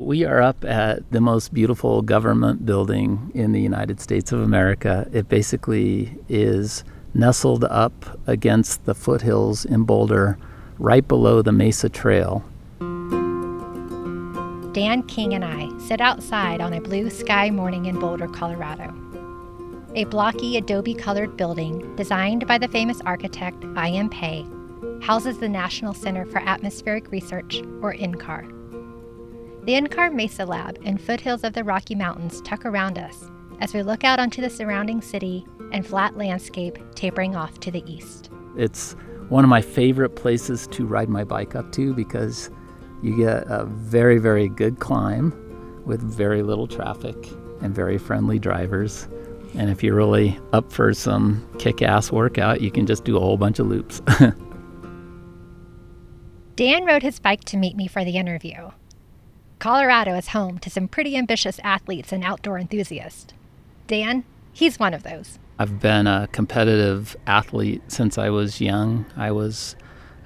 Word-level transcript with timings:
We 0.00 0.24
are 0.24 0.40
up 0.40 0.64
at 0.64 1.10
the 1.12 1.20
most 1.20 1.52
beautiful 1.52 2.00
government 2.00 2.64
building 2.64 3.30
in 3.34 3.52
the 3.52 3.60
United 3.60 4.00
States 4.00 4.32
of 4.32 4.40
America. 4.40 5.06
It 5.12 5.28
basically 5.28 6.16
is 6.26 6.84
nestled 7.12 7.64
up 7.64 8.18
against 8.26 8.86
the 8.86 8.94
foothills 8.94 9.66
in 9.66 9.84
Boulder, 9.84 10.38
right 10.78 11.06
below 11.06 11.42
the 11.42 11.52
Mesa 11.52 11.90
Trail. 11.90 12.42
Dan 14.72 15.02
King 15.02 15.34
and 15.34 15.44
I 15.44 15.68
sit 15.80 16.00
outside 16.00 16.62
on 16.62 16.72
a 16.72 16.80
blue 16.80 17.10
sky 17.10 17.50
morning 17.50 17.84
in 17.84 18.00
Boulder, 18.00 18.26
Colorado. 18.26 18.94
A 19.96 20.04
blocky 20.04 20.56
adobe 20.56 20.94
colored 20.94 21.36
building 21.36 21.94
designed 21.96 22.46
by 22.46 22.56
the 22.56 22.68
famous 22.68 23.02
architect 23.02 23.66
I.M. 23.76 24.08
Pei 24.08 24.46
houses 25.02 25.36
the 25.36 25.48
National 25.50 25.92
Center 25.92 26.24
for 26.24 26.38
Atmospheric 26.38 27.10
Research, 27.10 27.60
or 27.82 27.92
NCAR. 27.92 28.59
The 29.64 29.72
NCAR 29.72 30.14
Mesa 30.14 30.46
Lab 30.46 30.78
and 30.86 30.98
foothills 30.98 31.44
of 31.44 31.52
the 31.52 31.62
Rocky 31.62 31.94
Mountains 31.94 32.40
tuck 32.40 32.64
around 32.64 32.98
us 32.98 33.30
as 33.60 33.74
we 33.74 33.82
look 33.82 34.04
out 34.04 34.18
onto 34.18 34.40
the 34.40 34.48
surrounding 34.48 35.02
city 35.02 35.44
and 35.70 35.86
flat 35.86 36.16
landscape 36.16 36.78
tapering 36.94 37.36
off 37.36 37.60
to 37.60 37.70
the 37.70 37.84
east. 37.86 38.30
It's 38.56 38.96
one 39.28 39.44
of 39.44 39.50
my 39.50 39.60
favorite 39.60 40.16
places 40.16 40.66
to 40.68 40.86
ride 40.86 41.10
my 41.10 41.24
bike 41.24 41.54
up 41.54 41.72
to 41.72 41.92
because 41.92 42.50
you 43.02 43.14
get 43.14 43.44
a 43.48 43.66
very, 43.66 44.16
very 44.16 44.48
good 44.48 44.78
climb 44.78 45.34
with 45.84 46.00
very 46.00 46.42
little 46.42 46.66
traffic 46.66 47.16
and 47.60 47.74
very 47.74 47.98
friendly 47.98 48.38
drivers. 48.38 49.08
And 49.54 49.68
if 49.68 49.82
you're 49.82 49.94
really 49.94 50.40
up 50.54 50.72
for 50.72 50.94
some 50.94 51.46
kick 51.58 51.82
ass 51.82 52.10
workout, 52.10 52.62
you 52.62 52.70
can 52.70 52.86
just 52.86 53.04
do 53.04 53.18
a 53.18 53.20
whole 53.20 53.36
bunch 53.36 53.58
of 53.58 53.66
loops. 53.66 54.00
Dan 56.56 56.86
rode 56.86 57.02
his 57.02 57.18
bike 57.18 57.44
to 57.44 57.58
meet 57.58 57.76
me 57.76 57.88
for 57.88 58.06
the 58.06 58.16
interview. 58.16 58.70
Colorado 59.60 60.14
is 60.14 60.28
home 60.28 60.58
to 60.58 60.70
some 60.70 60.88
pretty 60.88 61.18
ambitious 61.18 61.60
athletes 61.62 62.12
and 62.12 62.24
outdoor 62.24 62.58
enthusiasts. 62.58 63.34
Dan, 63.86 64.24
he's 64.54 64.78
one 64.78 64.94
of 64.94 65.02
those. 65.02 65.38
I've 65.58 65.78
been 65.80 66.06
a 66.06 66.28
competitive 66.32 67.14
athlete 67.26 67.82
since 67.86 68.16
I 68.16 68.30
was 68.30 68.62
young. 68.62 69.04
I 69.18 69.32
was 69.32 69.76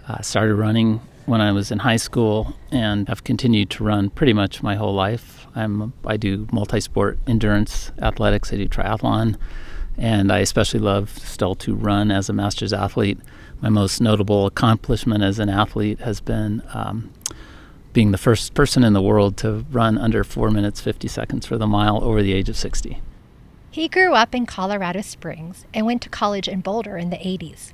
uh, 0.06 0.22
started 0.22 0.54
running 0.54 1.00
when 1.26 1.40
I 1.40 1.50
was 1.50 1.72
in 1.72 1.80
high 1.80 1.96
school 1.96 2.54
and 2.70 3.08
have 3.08 3.24
continued 3.24 3.70
to 3.70 3.82
run 3.82 4.08
pretty 4.08 4.32
much 4.32 4.62
my 4.62 4.76
whole 4.76 4.94
life. 4.94 5.48
I'm 5.56 5.92
I 6.06 6.16
do 6.16 6.46
multi-sport 6.52 7.18
endurance 7.26 7.90
athletics. 8.00 8.52
I 8.52 8.56
do 8.56 8.68
triathlon, 8.68 9.36
and 9.98 10.30
I 10.30 10.38
especially 10.38 10.78
love 10.78 11.10
still 11.18 11.56
to 11.56 11.74
run 11.74 12.12
as 12.12 12.28
a 12.28 12.32
masters 12.32 12.72
athlete. 12.72 13.18
My 13.60 13.68
most 13.68 14.00
notable 14.00 14.46
accomplishment 14.46 15.24
as 15.24 15.40
an 15.40 15.48
athlete 15.48 15.98
has 16.00 16.20
been 16.20 16.62
um, 16.72 17.12
being 17.94 18.10
the 18.10 18.18
first 18.18 18.52
person 18.52 18.84
in 18.84 18.92
the 18.92 19.00
world 19.00 19.38
to 19.38 19.64
run 19.70 19.96
under 19.96 20.22
4 20.22 20.50
minutes 20.50 20.80
50 20.80 21.08
seconds 21.08 21.46
for 21.46 21.56
the 21.56 21.66
mile 21.66 22.04
over 22.04 22.22
the 22.22 22.34
age 22.34 22.50
of 22.50 22.56
60. 22.56 23.00
He 23.70 23.88
grew 23.88 24.14
up 24.14 24.34
in 24.34 24.44
Colorado 24.46 25.00
Springs 25.00 25.64
and 25.72 25.86
went 25.86 26.02
to 26.02 26.08
college 26.08 26.48
in 26.48 26.60
Boulder 26.60 26.98
in 26.98 27.10
the 27.10 27.16
80s. 27.16 27.72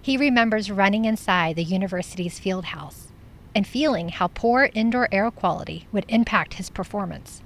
He 0.00 0.16
remembers 0.16 0.70
running 0.70 1.04
inside 1.06 1.56
the 1.56 1.64
university's 1.64 2.38
field 2.38 2.66
house 2.66 3.08
and 3.54 3.66
feeling 3.66 4.10
how 4.10 4.28
poor 4.28 4.70
indoor 4.74 5.08
air 5.10 5.30
quality 5.30 5.88
would 5.90 6.04
impact 6.08 6.54
his 6.54 6.70
performance. 6.70 7.42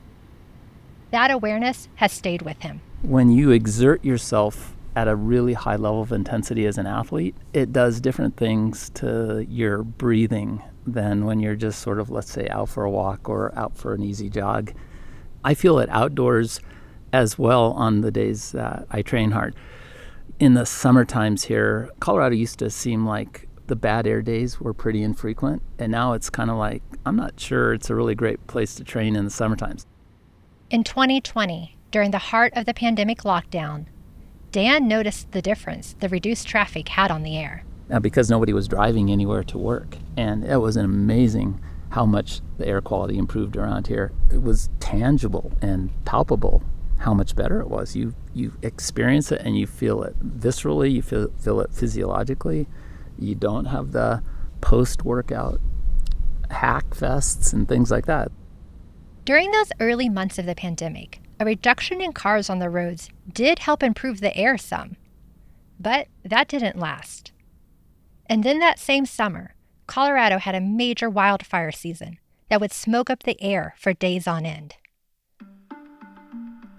That 1.12 1.30
awareness 1.30 1.88
has 1.96 2.12
stayed 2.12 2.42
with 2.42 2.60
him. 2.62 2.82
When 3.02 3.30
you 3.30 3.50
exert 3.52 4.04
yourself 4.04 4.76
at 4.96 5.08
a 5.08 5.14
really 5.14 5.54
high 5.54 5.76
level 5.76 6.02
of 6.02 6.10
intensity 6.10 6.66
as 6.66 6.78
an 6.78 6.86
athlete, 6.86 7.36
it 7.52 7.72
does 7.72 8.00
different 8.00 8.36
things 8.36 8.90
to 8.94 9.46
your 9.48 9.84
breathing 9.84 10.62
than 10.86 11.24
when 11.24 11.40
you're 11.40 11.56
just 11.56 11.80
sort 11.80 11.98
of, 12.00 12.10
let's 12.10 12.30
say, 12.30 12.48
out 12.48 12.68
for 12.68 12.84
a 12.84 12.90
walk 12.90 13.28
or 13.28 13.56
out 13.56 13.76
for 13.76 13.94
an 13.94 14.02
easy 14.02 14.28
jog. 14.28 14.72
I 15.44 15.54
feel 15.54 15.78
it 15.78 15.88
outdoors 15.90 16.60
as 17.12 17.38
well 17.38 17.72
on 17.72 18.00
the 18.00 18.10
days 18.10 18.52
that 18.52 18.86
I 18.90 19.02
train 19.02 19.32
hard. 19.32 19.54
In 20.38 20.54
the 20.54 20.66
summer 20.66 21.04
times 21.04 21.44
here, 21.44 21.90
Colorado 22.00 22.34
used 22.34 22.58
to 22.60 22.70
seem 22.70 23.06
like 23.06 23.48
the 23.66 23.76
bad 23.76 24.06
air 24.06 24.22
days 24.22 24.60
were 24.60 24.74
pretty 24.74 25.02
infrequent, 25.02 25.62
and 25.78 25.92
now 25.92 26.12
it's 26.12 26.30
kind 26.30 26.50
of 26.50 26.56
like 26.56 26.82
I'm 27.06 27.16
not 27.16 27.38
sure 27.38 27.72
it's 27.72 27.90
a 27.90 27.94
really 27.94 28.14
great 28.14 28.46
place 28.46 28.74
to 28.76 28.84
train 28.84 29.16
in 29.16 29.24
the 29.24 29.30
summer 29.30 29.56
times. 29.56 29.86
In 30.70 30.84
2020, 30.84 31.76
during 31.90 32.10
the 32.10 32.18
heart 32.18 32.52
of 32.56 32.66
the 32.66 32.74
pandemic 32.74 33.18
lockdown, 33.18 33.86
Dan 34.52 34.88
noticed 34.88 35.32
the 35.32 35.42
difference 35.42 35.94
the 36.00 36.08
reduced 36.08 36.46
traffic 36.46 36.88
had 36.88 37.10
on 37.10 37.22
the 37.22 37.36
air 37.36 37.64
Uh, 37.90 37.98
because 37.98 38.30
nobody 38.30 38.52
was 38.52 38.68
driving 38.68 39.10
anywhere 39.10 39.42
to 39.42 39.58
work. 39.58 39.96
And 40.16 40.44
it 40.44 40.58
was 40.58 40.76
amazing 40.76 41.60
how 41.90 42.06
much 42.06 42.40
the 42.58 42.66
air 42.66 42.80
quality 42.80 43.18
improved 43.18 43.56
around 43.56 43.88
here. 43.88 44.12
It 44.32 44.42
was 44.42 44.70
tangible 44.78 45.52
and 45.60 45.90
palpable 46.04 46.62
how 46.98 47.14
much 47.14 47.34
better 47.34 47.60
it 47.60 47.68
was. 47.68 47.96
You 47.96 48.14
you 48.32 48.52
experience 48.62 49.32
it 49.32 49.40
and 49.44 49.58
you 49.58 49.66
feel 49.66 50.02
it 50.02 50.14
viscerally, 50.38 50.92
you 50.92 51.02
feel 51.02 51.32
feel 51.38 51.60
it 51.60 51.72
physiologically. 51.72 52.68
You 53.18 53.34
don't 53.34 53.66
have 53.66 53.92
the 53.92 54.22
post 54.60 55.04
workout 55.04 55.60
hack 56.50 56.90
fests 56.90 57.52
and 57.52 57.68
things 57.68 57.90
like 57.90 58.06
that. 58.06 58.30
During 59.24 59.50
those 59.50 59.72
early 59.80 60.08
months 60.08 60.38
of 60.38 60.46
the 60.46 60.54
pandemic, 60.54 61.20
a 61.38 61.44
reduction 61.44 62.00
in 62.00 62.12
cars 62.12 62.50
on 62.50 62.58
the 62.58 62.70
roads 62.70 63.10
did 63.32 63.60
help 63.60 63.82
improve 63.82 64.20
the 64.20 64.36
air 64.36 64.58
some. 64.58 64.96
But 65.78 66.08
that 66.24 66.48
didn't 66.48 66.78
last. 66.78 67.32
And 68.30 68.44
then 68.44 68.60
that 68.60 68.78
same 68.78 69.06
summer, 69.06 69.56
Colorado 69.88 70.38
had 70.38 70.54
a 70.54 70.60
major 70.60 71.10
wildfire 71.10 71.72
season 71.72 72.18
that 72.48 72.60
would 72.60 72.70
smoke 72.70 73.10
up 73.10 73.24
the 73.24 73.40
air 73.42 73.74
for 73.76 73.92
days 73.92 74.28
on 74.28 74.46
end. 74.46 74.76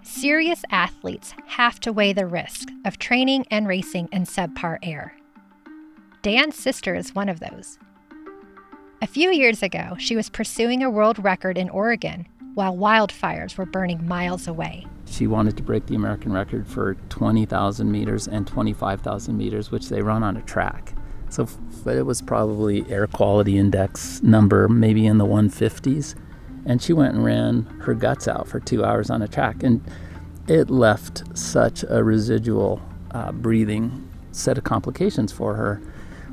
Serious 0.02 0.62
athletes 0.70 1.34
have 1.48 1.78
to 1.80 1.92
weigh 1.92 2.14
the 2.14 2.26
risk 2.26 2.68
of 2.86 2.98
training 2.98 3.44
and 3.50 3.68
racing 3.68 4.08
in 4.12 4.24
subpar 4.24 4.78
air. 4.82 5.14
Dan's 6.22 6.56
sister 6.56 6.94
is 6.94 7.14
one 7.14 7.28
of 7.28 7.40
those. 7.40 7.78
A 9.02 9.06
few 9.06 9.30
years 9.30 9.62
ago, 9.62 9.94
she 9.98 10.16
was 10.16 10.30
pursuing 10.30 10.82
a 10.82 10.88
world 10.88 11.22
record 11.22 11.58
in 11.58 11.68
Oregon 11.68 12.26
while 12.54 12.74
wildfires 12.74 13.58
were 13.58 13.66
burning 13.66 14.06
miles 14.08 14.48
away. 14.48 14.86
She 15.04 15.26
wanted 15.26 15.58
to 15.58 15.62
break 15.62 15.84
the 15.84 15.96
American 15.96 16.32
record 16.32 16.66
for 16.66 16.94
20,000 17.10 17.92
meters 17.92 18.26
and 18.26 18.46
25,000 18.46 19.36
meters, 19.36 19.70
which 19.70 19.90
they 19.90 20.00
run 20.00 20.22
on 20.22 20.38
a 20.38 20.42
track. 20.42 20.94
So, 21.32 21.48
but 21.82 21.96
it 21.96 22.02
was 22.02 22.20
probably 22.20 22.84
air 22.90 23.06
quality 23.06 23.56
index 23.56 24.22
number 24.22 24.68
maybe 24.68 25.06
in 25.06 25.16
the 25.16 25.24
150s. 25.24 26.14
And 26.66 26.82
she 26.82 26.92
went 26.92 27.14
and 27.14 27.24
ran 27.24 27.62
her 27.80 27.94
guts 27.94 28.28
out 28.28 28.46
for 28.46 28.60
two 28.60 28.84
hours 28.84 29.08
on 29.08 29.22
a 29.22 29.28
track. 29.28 29.62
And 29.62 29.82
it 30.46 30.68
left 30.68 31.22
such 31.36 31.86
a 31.88 32.04
residual 32.04 32.82
uh, 33.12 33.32
breathing 33.32 34.06
set 34.32 34.58
of 34.58 34.64
complications 34.64 35.32
for 35.32 35.54
her. 35.54 35.80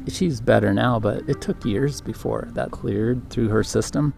She's 0.10 0.42
better 0.42 0.74
now, 0.74 1.00
but 1.00 1.30
it 1.30 1.40
took 1.40 1.64
years 1.64 2.02
before 2.02 2.50
that 2.52 2.72
cleared 2.72 3.30
through 3.30 3.48
her 3.48 3.64
system. 3.64 4.14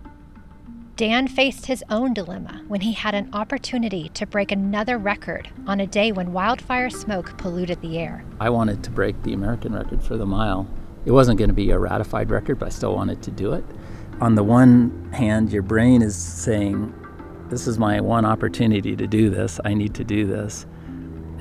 Dan 0.96 1.28
faced 1.28 1.66
his 1.66 1.84
own 1.90 2.14
dilemma 2.14 2.62
when 2.68 2.82
he 2.82 2.92
had 2.92 3.16
an 3.16 3.30
opportunity 3.34 4.10
to 4.10 4.28
break 4.28 4.52
another 4.52 4.98
record 4.98 5.50
on 5.66 5.80
a 5.80 5.88
day 5.88 6.12
when 6.12 6.34
wildfire 6.34 6.90
smoke 6.90 7.38
polluted 7.38 7.82
the 7.82 7.98
air. 7.98 8.24
I 8.40 8.50
wanted 8.50 8.84
to 8.84 8.92
break 8.92 9.22
the 9.24 9.34
American 9.34 9.74
record 9.74 10.04
for 10.04 10.18
the 10.18 10.26
mile. 10.26 10.68
It 11.06 11.12
wasn't 11.12 11.40
going 11.40 11.50
to 11.50 11.56
be 11.56 11.72
a 11.72 11.80
ratified 11.80 12.30
record, 12.30 12.60
but 12.60 12.68
I 12.68 12.70
still 12.70 12.94
wanted 12.94 13.24
to 13.24 13.32
do 13.32 13.54
it. 13.54 13.64
On 14.20 14.36
the 14.36 14.44
one 14.44 15.12
hand, 15.14 15.52
your 15.52 15.64
brain 15.64 16.02
is 16.02 16.16
saying, 16.16 16.94
This 17.50 17.68
is 17.68 17.80
my 17.80 18.00
one 18.02 18.26
opportunity 18.26 18.96
to 18.96 19.08
do 19.08 19.30
this. 19.30 19.60
I 19.66 19.74
need 19.74 19.96
to 19.96 20.04
do 20.04 20.28
this. 20.28 20.68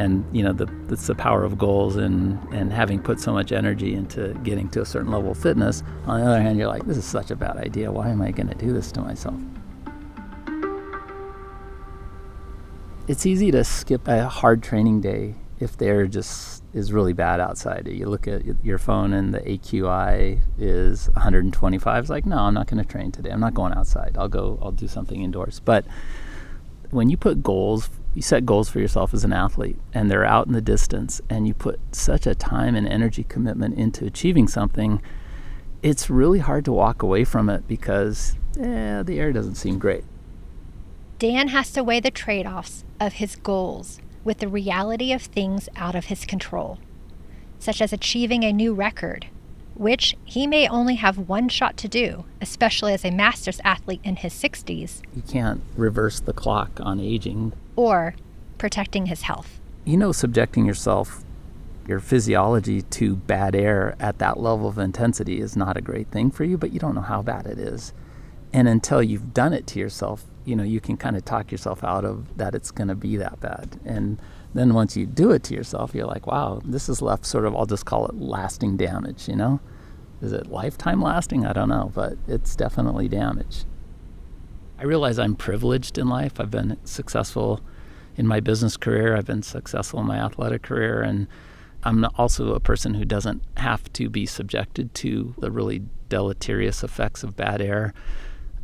And, 0.01 0.25
you 0.35 0.43
know, 0.43 0.53
the, 0.53 0.67
it's 0.89 1.07
the 1.07 1.15
power 1.15 1.45
of 1.45 1.57
goals 1.59 1.97
and, 1.97 2.43
and 2.53 2.73
having 2.73 3.01
put 3.01 3.21
so 3.21 3.33
much 3.33 3.53
energy 3.53 3.95
into 3.95 4.35
getting 4.43 4.69
to 4.71 4.81
a 4.81 4.87
certain 4.87 5.13
level 5.13 5.31
of 5.31 5.39
fitness. 5.39 5.85
On 6.07 6.19
the 6.19 6.27
other 6.27 6.41
hand, 6.41 6.59
you're 6.59 6.67
like, 6.67 6.87
This 6.87 6.97
is 6.97 7.05
such 7.05 7.31
a 7.31 7.37
bad 7.37 7.57
idea. 7.59 7.93
Why 7.93 8.09
am 8.09 8.23
I 8.23 8.33
going 8.33 8.49
to 8.49 8.55
do 8.57 8.73
this 8.73 8.91
to 8.93 9.01
myself? 9.01 9.39
it's 13.11 13.27
easy 13.27 13.51
to 13.51 13.65
skip 13.65 14.07
a 14.07 14.29
hard 14.29 14.63
training 14.63 15.01
day 15.01 15.35
if 15.59 15.77
there 15.77 16.07
just 16.07 16.63
is 16.73 16.93
really 16.93 17.13
bad 17.13 17.41
outside. 17.41 17.89
You 17.89 18.07
look 18.07 18.29
at 18.29 18.43
your 18.65 18.79
phone 18.79 19.13
and 19.13 19.35
the 19.35 19.41
AQI 19.41 20.41
is 20.57 21.09
125. 21.15 22.05
It's 22.05 22.09
like, 22.09 22.25
no, 22.25 22.39
I'm 22.39 22.55
not 22.55 22.69
going 22.69 22.81
to 22.81 22.89
train 22.89 23.11
today. 23.11 23.31
I'm 23.31 23.41
not 23.41 23.53
going 23.53 23.75
outside. 23.75 24.17
I'll 24.17 24.29
go. 24.29 24.61
I'll 24.63 24.71
do 24.71 24.87
something 24.87 25.23
indoors. 25.23 25.61
But 25.65 25.85
when 26.91 27.09
you 27.09 27.17
put 27.17 27.43
goals, 27.43 27.91
you 28.15 28.23
set 28.23 28.45
goals 28.45 28.69
for 28.69 28.81
yourself 28.81 29.15
as 29.15 29.25
an 29.25 29.33
athlete, 29.33 29.79
and 29.93 30.11
they're 30.11 30.25
out 30.25 30.47
in 30.47 30.53
the 30.53 30.61
distance, 30.61 31.21
and 31.31 31.47
you 31.47 31.55
put 31.55 31.79
such 31.93 32.27
a 32.27 32.35
time 32.35 32.75
and 32.75 32.87
energy 32.87 33.25
commitment 33.25 33.79
into 33.79 34.05
achieving 34.05 34.49
something. 34.49 35.01
It's 35.83 36.11
really 36.11 36.41
hard 36.41 36.65
to 36.67 36.73
walk 36.73 37.03
away 37.03 37.25
from 37.25 37.49
it 37.49 37.67
because 37.67 38.37
eh, 38.59 39.03
the 39.03 39.19
air 39.19 39.33
doesn't 39.33 39.55
seem 39.55 39.79
great. 39.79 40.05
Dan 41.19 41.49
has 41.49 41.71
to 41.73 41.85
weigh 41.85 42.01
the 42.01 42.11
trade 42.11 42.47
offs 42.47 42.85
of 42.99 43.15
his 43.15 43.37
goals 43.37 44.01
with 44.25 44.39
the 44.39 44.49
reality 44.49 45.13
of 45.13 45.23
things 45.23 45.69
out 45.77 45.95
of 45.95 46.07
his 46.07 46.25
control, 46.25 46.79
such 47.59 47.81
as 47.81 47.93
achieving 47.93 48.43
a 48.43 48.53
new 48.53 48.75
record 48.75 49.27
which 49.75 50.17
he 50.25 50.47
may 50.47 50.69
only 50.69 50.97
have 50.97 51.17
one 51.17 51.49
shot 51.49 51.77
to 51.79 51.89
do, 51.89 52.25
especially 52.41 52.93
as 52.93 53.05
a 53.05 53.11
masters 53.11 53.61
athlete 53.65 54.01
in 54.05 54.17
his 54.17 54.35
60s. 54.35 55.01
You 55.15 55.23
can't 55.23 55.63
reverse 55.77 56.21
the 56.21 56.33
clock 56.33 56.81
on 56.81 57.01
aging. 57.01 57.53
Or 57.77 58.15
protecting 58.59 59.07
his 59.07 59.23
health. 59.23 59.61
You 59.85 59.97
know, 59.97 60.13
subjecting 60.13 60.67
yourself, 60.67 61.25
your 61.89 61.99
physiology 61.99 62.83
to 62.83 63.17
bad 63.17 63.55
air 63.55 63.97
at 63.99 64.19
that 64.19 64.39
level 64.39 64.69
of 64.69 64.79
intensity 64.79 65.41
is 65.41 65.57
not 65.57 65.77
a 65.77 65.81
great 65.81 66.09
thing 66.09 66.31
for 66.31 66.45
you, 66.45 66.59
but 66.59 66.73
you 66.73 66.79
don't 66.79 66.95
know 66.95 67.01
how 67.01 67.23
bad 67.23 67.47
it 67.47 67.59
is. 67.59 67.93
And 68.53 68.69
until 68.69 69.03
you've 69.03 69.33
done 69.33 69.53
it 69.53 69.67
to 69.69 69.79
yourself, 69.79 70.25
you 70.45 70.57
know, 70.57 70.63
you 70.63 70.81
can 70.81 70.97
kind 70.97 71.17
of 71.17 71.25
talk 71.25 71.51
yourself 71.51 71.83
out 71.83 72.05
of 72.05 72.37
that 72.37 72.55
it's 72.55 72.71
going 72.71 72.89
to 72.89 72.95
be 72.95 73.17
that 73.17 73.41
bad. 73.41 73.81
And 73.85 74.21
then 74.55 74.75
once 74.75 74.97
you 74.97 75.07
do 75.07 75.31
it 75.31 75.43
to 75.45 75.55
yourself, 75.55 75.95
you're 75.95 76.07
like, 76.07 76.27
wow, 76.27 76.61
this 76.65 76.89
has 76.89 77.01
left 77.01 77.25
sort 77.25 77.45
of, 77.45 77.55
I'll 77.55 77.67
just 77.67 77.87
call 77.87 78.07
it 78.07 78.17
lasting 78.17 78.77
damage, 78.77 79.29
you 79.29 79.37
know? 79.37 79.61
Is 80.21 80.33
it 80.33 80.49
lifetime 80.49 81.01
lasting? 81.01 81.47
I 81.47 81.53
don't 81.53 81.69
know, 81.69 81.93
but 81.95 82.15
it's 82.27 82.57
definitely 82.57 83.09
damage. 83.09 83.65
I 84.79 84.85
realize 84.85 85.19
I'm 85.19 85.37
privileged 85.37 85.99
in 85.99 86.09
life. 86.09 86.41
I've 86.41 86.51
been 86.51 86.77
successful 86.85 87.61
in 88.17 88.27
my 88.27 88.41
business 88.41 88.77
career, 88.77 89.17
I've 89.17 89.27
been 89.27 89.43
successful 89.43 90.01
in 90.01 90.07
my 90.07 90.19
athletic 90.19 90.63
career, 90.63 91.01
and 91.01 91.27
I'm 91.85 92.05
also 92.19 92.55
a 92.55 92.61
person 92.61 92.95
who 92.95 93.05
doesn't 93.05 93.43
have 93.57 93.91
to 93.95 94.11
be 94.11 94.27
subjected 94.27 94.95
to 94.97 95.35
the 95.39 95.51
really 95.51 95.83
deleterious 96.09 96.85
effects 96.85 97.23
of 97.23 97.37
bad 97.37 97.63
air 97.63 97.95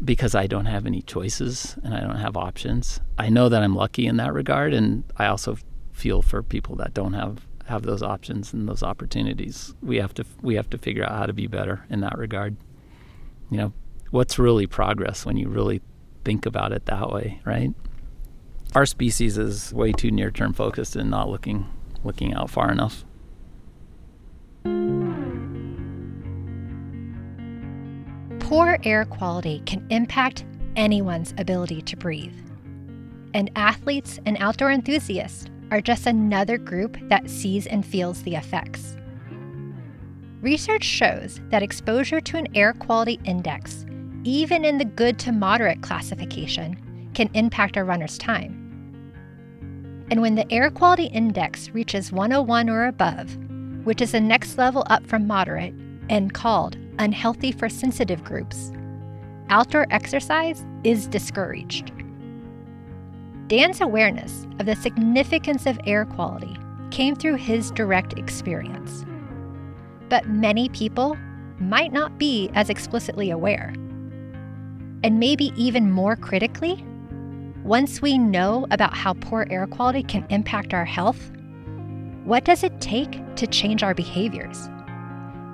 because 0.04 0.34
I 0.34 0.46
don't 0.46 0.66
have 0.66 0.84
any 0.84 1.00
choices 1.00 1.76
and 1.82 1.94
I 1.94 2.00
don't 2.00 2.18
have 2.18 2.36
options. 2.36 3.00
I 3.16 3.30
know 3.30 3.48
that 3.48 3.62
I'm 3.62 3.74
lucky 3.74 4.06
in 4.06 4.18
that 4.18 4.34
regard, 4.34 4.74
and 4.74 5.04
I 5.16 5.26
also 5.26 5.56
feel 5.96 6.20
for 6.20 6.43
people 6.43 6.76
that 6.76 6.93
don't 6.93 7.14
have 7.14 7.46
have 7.66 7.82
those 7.82 8.02
options 8.02 8.52
and 8.52 8.69
those 8.69 8.82
opportunities. 8.82 9.75
We 9.82 9.96
have 9.96 10.14
to 10.14 10.25
we 10.43 10.54
have 10.54 10.70
to 10.70 10.78
figure 10.78 11.04
out 11.04 11.12
how 11.12 11.26
to 11.26 11.32
be 11.32 11.46
better 11.46 11.84
in 11.90 12.00
that 12.00 12.16
regard. 12.19 12.56
You 13.50 13.56
know, 13.56 13.72
what's 14.10 14.38
really 14.38 14.66
progress 14.66 15.25
when 15.25 15.37
you 15.37 15.48
really 15.48 15.81
think 16.25 16.46
about 16.46 16.72
it 16.72 16.87
that 16.87 17.10
way, 17.10 17.40
right? 17.44 17.72
Our 18.75 18.87
species 18.87 19.38
is 19.38 19.72
way 19.72 19.93
too 19.93 20.10
near-term 20.10 20.52
focused 20.52 20.96
and 20.96 21.10
not 21.10 21.28
looking 21.28 21.66
looking 22.04 22.34
out 22.34 22.50
far 22.50 22.70
enough. 22.70 23.04
Poor 28.40 28.78
air 28.84 29.04
quality 29.06 29.62
can 29.66 29.84
impact 29.90 30.44
anyone's 30.76 31.34
ability 31.38 31.82
to 31.82 31.96
breathe. 31.96 32.37
And 33.34 33.50
athletes 33.56 34.20
and 34.25 34.37
outdoor 34.38 34.70
enthusiasts 34.70 35.46
are 35.70 35.80
just 35.80 36.06
another 36.06 36.58
group 36.58 36.96
that 37.08 37.28
sees 37.28 37.66
and 37.66 37.84
feels 37.84 38.22
the 38.22 38.34
effects. 38.34 38.96
Research 40.40 40.84
shows 40.84 41.40
that 41.50 41.62
exposure 41.62 42.20
to 42.20 42.36
an 42.36 42.46
air 42.54 42.72
quality 42.72 43.18
index, 43.24 43.84
even 44.24 44.64
in 44.64 44.78
the 44.78 44.84
good 44.84 45.18
to 45.20 45.32
moderate 45.32 45.82
classification, 45.82 47.10
can 47.14 47.30
impact 47.34 47.76
a 47.76 47.84
runner's 47.84 48.18
time. 48.18 48.62
And 50.10 50.20
when 50.20 50.36
the 50.36 50.50
air 50.52 50.70
quality 50.70 51.06
index 51.06 51.70
reaches 51.70 52.12
101 52.12 52.70
or 52.70 52.86
above, 52.86 53.36
which 53.84 54.00
is 54.00 54.12
the 54.12 54.20
next 54.20 54.58
level 54.58 54.84
up 54.88 55.06
from 55.06 55.26
moderate 55.26 55.74
and 56.08 56.32
called 56.32 56.76
unhealthy 56.98 57.50
for 57.50 57.69
sensitive 57.69 58.22
groups, 58.22 58.72
outdoor 59.48 59.86
exercise 59.90 60.64
is 60.84 61.08
discouraged. 61.08 61.92
Dan's 63.48 63.81
awareness 63.81 64.44
of 64.58 64.66
the 64.66 64.75
significance 64.75 65.66
of 65.66 65.78
air 65.84 66.04
quality 66.04 66.56
came 66.90 67.14
through 67.14 67.37
his 67.37 67.70
direct 67.70 68.19
experience. 68.19 69.04
But 70.08 70.28
many 70.28 70.69
people 70.70 71.16
might 71.60 71.93
not 71.93 72.19
be 72.19 72.50
as 72.54 72.70
explicitly 72.70 73.31
aware. 73.31 73.72
And 75.04 75.20
maybe 75.20 75.52
even 75.56 75.93
more 75.93 76.16
critically, 76.16 76.84
once 77.62 78.02
we 78.02 78.19
know 78.19 78.66
about 78.72 78.96
how 78.96 79.14
poor 79.14 79.46
air 79.48 79.69
quality 79.69 80.02
can 80.02 80.26
impact 80.28 80.75
our 80.75 80.84
health, 80.84 81.31
what 82.25 82.44
does 82.44 82.64
it 82.64 82.81
take 82.81 83.37
to 83.37 83.46
change 83.46 83.84
our 83.84 83.94
behaviors? 83.94 84.69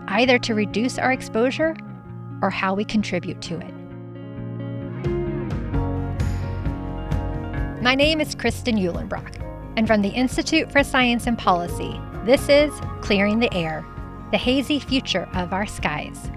Either 0.08 0.38
to 0.38 0.54
reduce 0.54 0.98
our 0.98 1.12
exposure 1.12 1.76
or 2.40 2.48
how 2.48 2.74
we 2.74 2.86
contribute 2.86 3.42
to 3.42 3.58
it. 3.58 3.81
My 7.82 7.96
name 7.96 8.20
is 8.20 8.36
Kristan 8.36 8.78
Uhlenbrock, 8.78 9.42
and 9.76 9.88
from 9.88 10.02
the 10.02 10.10
Institute 10.10 10.70
for 10.70 10.84
Science 10.84 11.26
and 11.26 11.36
Policy, 11.36 12.00
this 12.24 12.48
is 12.48 12.72
Clearing 13.00 13.40
the 13.40 13.52
Air 13.52 13.84
The 14.30 14.38
Hazy 14.38 14.78
Future 14.78 15.28
of 15.34 15.52
Our 15.52 15.66
Skies, 15.66 16.30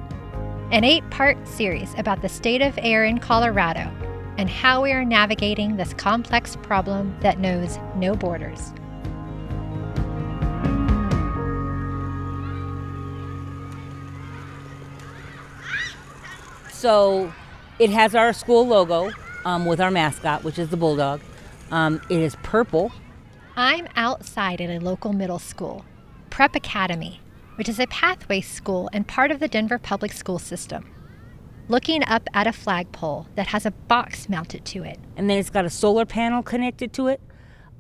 an 0.71 0.83
eight 0.83 1.07
part 1.12 1.38
series 1.47 1.94
about 2.00 2.24
the 2.24 2.30
state 2.30 2.63
of 2.63 2.80
air 2.81 3.06
in 3.06 3.19
Colorado 3.19 3.92
and 4.39 4.50
how 4.50 4.81
we 4.81 4.92
are 4.92 5.06
navigating 5.06 5.77
this 5.77 5.94
complex 5.94 6.56
problem 6.63 7.15
that 7.19 7.38
knows 7.38 7.77
no 7.95 8.15
borders. 8.15 8.74
So 16.71 17.31
it 17.77 17.92
has 17.92 18.15
our 18.15 18.33
school 18.33 18.65
logo 18.65 19.12
um, 19.45 19.68
with 19.68 19.80
our 19.80 19.92
mascot, 19.92 20.44
which 20.44 20.57
is 20.57 20.69
the 20.69 20.77
bulldog. 20.77 21.21
Um, 21.72 22.02
it 22.10 22.20
is 22.20 22.36
purple. 22.44 22.92
I'm 23.56 23.88
outside 23.96 24.62
at 24.62 24.70
a 24.70 24.84
local 24.84 25.14
middle 25.14 25.40
school, 25.40 25.86
Prep 26.30 26.56
Academy, 26.56 27.22
which 27.56 27.70
is 27.70 27.80
a 27.80 27.88
pathway 27.88 28.42
school 28.42 28.90
and 28.94 29.08
part 29.08 29.32
of 29.32 29.40
the 29.40 29.48
Denver 29.48 29.80
public 29.80 30.12
school 30.14 30.40
system. 30.40 30.92
Looking 31.68 32.04
up 32.04 32.30
at 32.34 32.46
a 32.48 32.54
flagpole 32.54 33.28
that 33.36 33.48
has 33.48 33.66
a 33.66 33.72
box 33.72 34.30
mounted 34.30 34.66
to 34.66 34.84
it. 34.84 35.00
And 35.16 35.30
then 35.30 35.40
it's 35.40 35.50
got 35.50 35.66
a 35.66 35.70
solar 35.70 36.06
panel 36.06 36.44
connected 36.44 36.94
to 36.94 37.08
it. 37.08 37.22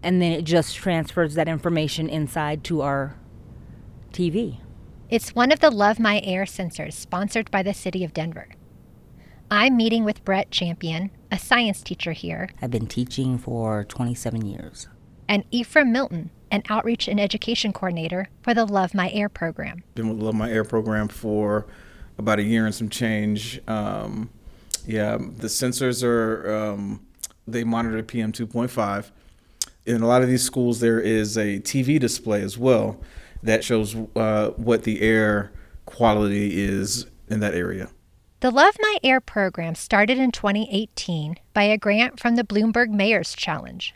And 0.01 0.21
then 0.21 0.31
it 0.31 0.43
just 0.43 0.75
transfers 0.75 1.35
that 1.35 1.47
information 1.47 2.09
inside 2.09 2.63
to 2.65 2.81
our 2.81 3.15
TV. 4.11 4.59
It's 5.09 5.35
one 5.35 5.51
of 5.51 5.59
the 5.59 5.69
Love 5.69 5.99
My 5.99 6.19
Air 6.23 6.45
sensors 6.45 6.93
sponsored 6.93 7.51
by 7.51 7.61
the 7.61 7.73
City 7.73 8.03
of 8.03 8.13
Denver. 8.13 8.47
I'm 9.51 9.77
meeting 9.77 10.03
with 10.03 10.25
Brett 10.25 10.49
Champion, 10.49 11.11
a 11.35 11.39
science 11.39 11.81
teacher 11.81 12.13
here. 12.13 12.49
I've 12.61 12.71
been 12.71 12.87
teaching 12.87 13.37
for 13.37 13.83
27 13.83 14.45
years. 14.45 14.87
And 15.27 15.43
Ephraim 15.51 15.91
Milton, 15.91 16.29
an 16.49 16.63
outreach 16.69 17.09
and 17.09 17.19
education 17.19 17.73
coordinator 17.73 18.29
for 18.41 18.53
the 18.53 18.65
Love 18.65 18.93
My 18.93 19.11
Air 19.11 19.27
program. 19.27 19.83
Been 19.95 20.07
with 20.07 20.19
Love 20.19 20.35
My 20.35 20.49
Air 20.49 20.63
program 20.63 21.09
for 21.09 21.67
about 22.17 22.39
a 22.39 22.43
year 22.43 22.65
and 22.65 22.73
some 22.73 22.87
change. 22.87 23.59
Um, 23.67 24.29
yeah, 24.87 25.17
the 25.17 25.47
sensors 25.47 26.03
are, 26.03 26.55
um, 26.55 27.05
they 27.45 27.65
monitor 27.65 28.01
PM 28.01 28.31
2.5. 28.31 29.11
In 29.85 30.01
a 30.01 30.07
lot 30.07 30.21
of 30.21 30.29
these 30.29 30.43
schools, 30.43 30.79
there 30.79 31.01
is 31.01 31.37
a 31.37 31.59
TV 31.59 31.99
display 31.99 32.43
as 32.43 32.57
well 32.57 33.01
that 33.43 33.61
shows 33.61 33.93
uh, 34.15 34.51
what 34.51 34.83
the 34.83 35.01
air 35.01 35.51
quality 35.85 36.63
is 36.63 37.07
in 37.27 37.41
that 37.41 37.53
area. 37.53 37.89
The 38.45 38.51
Love 38.51 38.75
My 38.79 38.99
Air 39.03 39.21
program 39.21 39.73
started 39.73 40.19
in 40.19 40.31
2018 40.31 41.37
by 41.55 41.63
a 41.63 41.79
grant 41.79 42.19
from 42.19 42.35
the 42.35 42.43
Bloomberg 42.43 42.91
Mayor's 42.91 43.33
Challenge. 43.33 43.95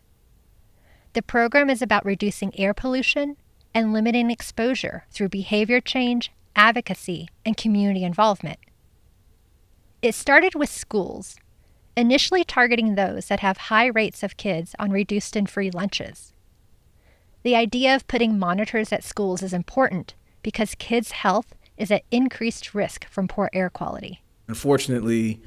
The 1.13 1.22
program 1.22 1.70
is 1.70 1.84
about 1.84 2.03
reducing 2.03 2.60
air 2.60 2.74
pollution 2.74 3.38
and 3.75 3.94
limiting 3.94 4.32
exposure 4.32 5.06
through 5.12 5.29
behavior 5.29 5.79
change, 5.79 6.32
advocacy, 6.56 7.29
and 7.46 7.58
community 7.58 8.03
involvement. 8.03 8.58
It 10.01 10.15
started 10.15 10.56
with 10.56 10.72
schools, 10.72 11.36
initially 11.96 12.44
targeting 12.44 12.96
those 12.96 13.27
that 13.27 13.41
have 13.41 13.58
high 13.70 13.86
rates 13.86 14.24
of 14.24 14.36
kids 14.36 14.74
on 14.79 14.89
reduced 14.89 15.36
and 15.36 15.48
free 15.48 15.70
lunches. 15.70 16.34
The 17.44 17.56
idea 17.56 17.94
of 17.94 18.08
putting 18.08 18.39
monitors 18.39 18.91
at 18.91 19.03
schools 19.03 19.44
is 19.44 19.53
important 19.53 20.15
because 20.41 20.74
kids' 20.74 21.12
health 21.12 21.53
is 21.77 21.91
at 21.91 22.01
increased 22.10 22.74
risk 22.74 23.08
from 23.10 23.27
poor 23.27 23.51
air 23.53 23.70
quality. 23.70 24.24
Unfortunately, 24.50 25.44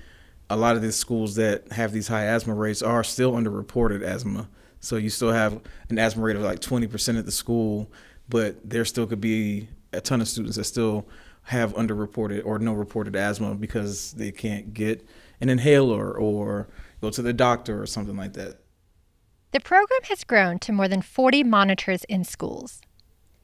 a 0.49 0.57
lot 0.57 0.77
of 0.77 0.83
the 0.83 0.93
schools 0.93 1.35
that 1.35 1.73
have 1.73 1.93
these 1.93 2.07
high 2.07 2.25
asthma 2.27 2.55
rates 2.55 2.83
are 2.83 3.03
still 3.03 3.33
underreported 3.33 4.01
asthma. 4.01 4.49
So 4.79 4.95
you 4.95 5.11
still 5.11 5.33
have 5.33 5.61
an 5.91 5.99
asthma 5.99 6.23
rate 6.23 6.37
of 6.37 6.43
like 6.43 6.61
20% 6.61 7.19
at 7.19 7.27
the 7.27 7.33
school, 7.33 7.91
but 8.29 8.57
there 8.63 8.85
still 8.85 9.09
could 9.09 9.21
be 9.21 9.69
a 9.93 10.01
ton 10.01 10.21
of 10.21 10.29
students 10.29 10.57
that 10.57 10.65
still 10.65 11.09
have 11.43 11.75
underreported 11.75 12.47
or 12.47 12.61
no 12.61 12.73
reported 12.75 13.17
asthma 13.17 13.57
because 13.57 14.13
they 14.13 14.31
can't 14.31 14.73
get 14.73 15.05
an 15.41 15.49
inhaler 15.49 16.13
or 16.13 16.69
go 17.01 17.11
to 17.11 17.23
the 17.23 17.33
doctor 17.33 17.83
or 17.83 17.87
something 17.87 18.17
like 18.17 18.35
that. 18.35 18.59
The 19.51 19.59
program 19.59 20.03
has 20.05 20.23
grown 20.23 20.61
to 20.61 20.73
more 20.73 20.87
than 20.87 21.03
40 21.03 21.43
monitors 21.43 22.05
in 22.05 22.23
schools 22.23 22.81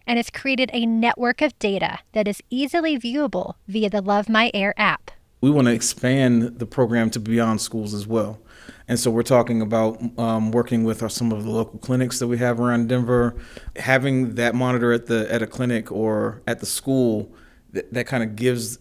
and 0.07 0.19
has 0.19 0.31
created 0.31 0.71
a 0.73 0.87
network 0.87 1.43
of 1.43 1.59
data 1.59 1.99
that 2.13 2.29
is 2.29 2.43
easily 2.49 2.97
viewable 2.97 3.55
via 3.67 3.91
the 3.91 4.01
Love 4.01 4.29
My 4.29 4.53
Air 4.55 4.73
app 4.77 5.11
we 5.41 5.51
want 5.51 5.67
to 5.67 5.73
expand 5.73 6.59
the 6.59 6.67
program 6.67 7.11
to 7.11 7.21
beyond 7.21 7.61
schools 7.61 7.95
as 7.95 8.07
well. 8.07 8.41
And 8.89 8.99
so 8.99 9.11
we're 9.11 9.23
talking 9.23 9.61
about 9.61 10.01
um, 10.19 10.51
working 10.51 10.83
with 10.85 11.03
our, 11.03 11.09
some 11.09 11.31
of 11.31 11.45
the 11.45 11.51
local 11.51 11.79
clinics 11.79 12.19
that 12.19 12.27
we 12.27 12.39
have 12.39 12.59
around 12.59 12.89
Denver, 12.89 13.37
having 13.77 14.35
that 14.37 14.55
monitor 14.55 14.93
at 14.93 15.07
the 15.07 15.31
at 15.33 15.43
a 15.43 15.47
clinic 15.47 15.93
or 15.93 16.43
at 16.47 16.61
the 16.61 16.67
school 16.67 17.33
th- 17.73 17.87
that 17.93 18.07
kind 18.07 18.23
of 18.23 18.35
gives 18.35 18.79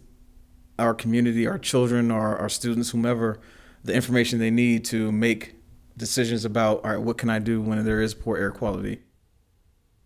our 0.80 0.94
community, 0.94 1.48
our 1.48 1.58
children, 1.58 2.12
our, 2.12 2.38
our 2.38 2.50
students, 2.50 2.92
whomever, 2.92 3.40
the 3.84 3.94
information 3.94 4.40
they 4.40 4.52
need 4.52 4.86
to 4.86 5.12
make 5.12 5.56
decisions 5.98 6.46
about, 6.46 6.84
all 6.84 6.92
right, 6.92 7.02
what 7.02 7.18
can 7.18 7.30
I 7.30 7.40
do 7.40 7.60
when 7.60 7.84
there 7.84 8.02
is 8.02 8.14
poor 8.14 8.38
air 8.38 8.52
quality? 8.52 9.02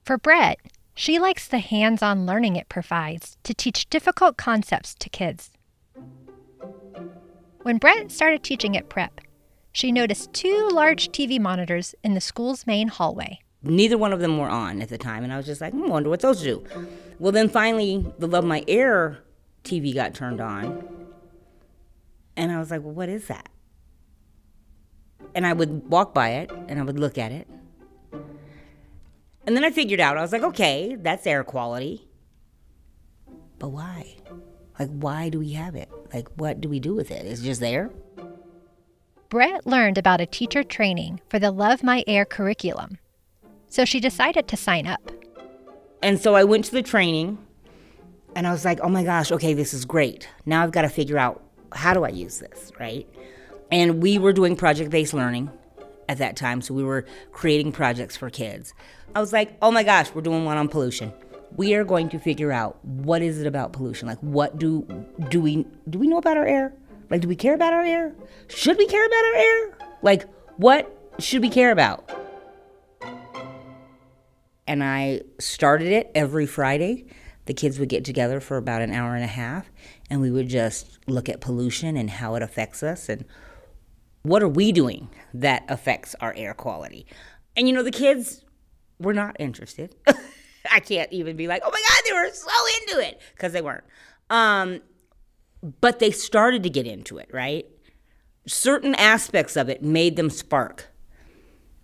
For 0.06 0.18
Brett, 0.18 0.60
she 0.96 1.20
likes 1.20 1.48
the 1.48 1.60
hands 1.60 2.02
on 2.02 2.26
learning 2.26 2.56
it 2.56 2.70
provides 2.70 3.38
to 3.44 3.54
teach 3.54 3.90
difficult 3.90 4.38
concepts 4.38 4.96
to 4.96 5.10
kids. 5.10 5.51
When 7.64 7.78
Brett 7.78 8.12
started 8.12 8.42
teaching 8.42 8.76
at 8.76 8.90
prep, 8.90 9.22
she 9.72 9.92
noticed 9.92 10.34
two 10.34 10.70
large 10.72 11.10
TV 11.10 11.40
monitors 11.40 11.94
in 12.04 12.16
the 12.16 12.22
school's 12.22 12.66
main 12.66 12.88
hallway. 12.88 13.40
Neither 13.62 14.00
one 14.00 14.14
of 14.14 14.20
them 14.20 14.40
were 14.40 14.50
on 14.50 14.82
at 14.82 14.90
the 14.90 14.98
time, 14.98 15.24
and 15.24 15.32
I 15.32 15.38
was 15.38 15.46
just 15.46 15.62
like, 15.62 15.74
I 15.74 15.78
hmm, 15.78 15.88
wonder 15.88 16.10
what 16.10 16.22
those 16.22 16.42
do. 16.42 16.66
Well, 17.20 17.32
then 17.32 17.50
finally, 17.50 18.04
the 18.18 18.28
Love 18.28 18.44
My 18.44 18.64
Air 18.68 19.20
TV 19.64 19.94
got 19.94 20.16
turned 20.16 20.42
on, 20.42 20.84
and 22.36 22.52
I 22.52 22.58
was 22.58 22.72
like, 22.72 22.82
well, 22.82 22.96
what 22.96 23.10
is 23.10 23.28
that? 23.28 23.50
And 25.36 25.46
I 25.46 25.54
would 25.54 25.88
walk 25.88 26.16
by 26.16 26.30
it 26.30 26.52
and 26.68 26.80
I 26.80 26.84
would 26.84 27.00
look 27.00 27.18
at 27.18 27.32
it. 27.32 27.48
And 29.46 29.56
then 29.56 29.64
I 29.64 29.70
figured 29.70 30.00
out, 30.00 30.18
I 30.18 30.22
was 30.22 30.32
like, 30.32 30.44
okay, 30.44 30.96
that's 31.00 31.26
air 31.28 31.44
quality. 31.44 32.08
But 33.60 33.70
why? 33.70 34.18
Like, 34.82 34.90
why 34.90 35.30
do 35.30 35.38
we 35.38 35.52
have 35.52 35.76
it? 35.76 35.92
Like, 36.12 36.28
what 36.38 36.60
do 36.60 36.68
we 36.68 36.80
do 36.80 36.96
with 36.96 37.12
it? 37.12 37.24
Is 37.28 37.42
it 37.42 37.46
just 37.46 37.62
there? 37.62 37.92
Brett 39.30 39.68
learned 39.68 40.00
about 40.00 40.22
a 40.22 40.26
teacher 40.26 40.64
training 40.64 41.22
for 41.30 41.38
the 41.38 41.52
Love 41.52 41.84
My 41.84 42.04
Air 42.08 42.26
curriculum, 42.26 42.98
so 43.68 43.86
she 43.86 44.00
decided 44.00 44.48
to 44.48 44.58
sign 44.58 44.88
up. 44.88 45.12
And 46.02 46.20
so 46.20 46.34
I 46.34 46.46
went 46.46 46.66
to 46.66 46.72
the 46.72 46.82
training 46.82 47.38
and 48.36 48.48
I 48.48 48.52
was 48.52 48.66
like, 48.66 48.80
oh 48.82 48.90
my 48.90 49.04
gosh, 49.04 49.32
okay, 49.32 49.54
this 49.54 49.72
is 49.72 49.86
great. 49.86 50.28
Now 50.48 50.64
I've 50.64 50.72
got 50.72 50.82
to 50.82 50.90
figure 50.90 51.20
out 51.20 51.44
how 51.74 51.94
do 51.94 52.04
I 52.04 52.10
use 52.10 52.40
this, 52.40 52.72
right? 52.80 53.08
And 53.72 54.02
we 54.02 54.18
were 54.18 54.34
doing 54.34 54.56
project 54.56 54.90
based 54.90 55.14
learning 55.14 55.52
at 56.10 56.18
that 56.18 56.36
time, 56.36 56.60
so 56.60 56.74
we 56.74 56.84
were 56.84 57.06
creating 57.32 57.72
projects 57.72 58.18
for 58.18 58.32
kids. 58.32 58.74
I 59.14 59.20
was 59.20 59.32
like, 59.32 59.56
oh 59.62 59.70
my 59.70 59.84
gosh, 59.84 60.12
we're 60.16 60.22
doing 60.22 60.44
one 60.44 60.58
on 60.58 60.70
pollution. 60.70 61.14
We 61.56 61.74
are 61.76 61.84
going 61.84 62.10
to 62.10 62.20
figure 62.20 62.52
out 62.52 62.84
what 62.84 63.22
is 63.22 63.40
it 63.40 63.48
about 63.48 63.74
pollution? 63.74 64.08
Like 64.08 64.20
what 64.20 64.58
do 64.58 64.84
do 65.30 65.42
we 65.42 65.66
do 65.90 66.00
we 66.00 66.08
know 66.08 66.18
about 66.18 66.38
our 66.38 66.46
air? 66.46 66.74
Like, 67.12 67.22
do 67.22 67.28
we 67.28 67.36
care 67.36 67.54
about 67.54 67.74
our 67.74 67.84
air? 67.84 68.16
Should 68.48 68.78
we 68.78 68.88
care 68.88 69.06
about 69.06 69.26
our 69.26 69.36
air? 69.36 69.78
Like, 70.02 70.24
what 70.56 70.98
should 71.20 71.42
we 71.42 71.50
care 71.50 71.72
about? 71.72 72.10
And 74.66 74.82
I 74.82 75.22
started 75.38 75.90
it 75.90 76.10
every 76.16 76.46
Friday. 76.46 77.06
The 77.48 77.54
kids 77.54 77.80
would 77.80 77.90
get 77.90 78.06
together 78.06 78.40
for 78.40 78.56
about 78.56 78.82
an 78.82 78.94
hour 78.94 79.14
and 79.14 79.26
a 79.26 79.28
half, 79.28 79.70
and 80.10 80.22
we 80.22 80.32
would 80.32 80.48
just 80.48 81.00
look 81.06 81.28
at 81.28 81.42
pollution 81.42 81.98
and 81.98 82.10
how 82.10 82.36
it 82.36 82.42
affects 82.42 82.82
us 82.82 83.10
and 83.10 83.26
what 84.24 84.42
are 84.42 84.48
we 84.48 84.72
doing 84.72 85.10
that 85.34 85.66
affects 85.68 86.16
our 86.22 86.34
air 86.38 86.54
quality. 86.54 87.06
And 87.58 87.68
you 87.68 87.74
know, 87.74 87.84
the 87.84 87.92
kids 87.92 88.46
were 89.00 89.14
not 89.14 89.36
interested. 89.38 89.96
I 90.72 90.80
can't 90.80 91.12
even 91.12 91.36
be 91.36 91.48
like, 91.48 91.62
oh 91.66 91.72
my 91.72 91.84
God, 91.90 92.02
they 92.08 92.14
were 92.14 92.30
so 92.34 92.50
into 92.82 93.08
it, 93.08 93.22
because 93.36 93.54
they 93.54 93.62
weren't. 93.62 93.84
Um, 94.30 94.82
but 95.80 96.00
they 96.00 96.12
started 96.12 96.64
to 96.64 96.70
get 96.70 96.88
into 96.88 97.18
it, 97.18 97.30
right? 97.32 97.66
Certain 98.48 98.96
aspects 98.96 99.56
of 99.56 99.70
it 99.70 99.84
made 99.84 100.16
them 100.16 100.30
spark. 100.30 100.88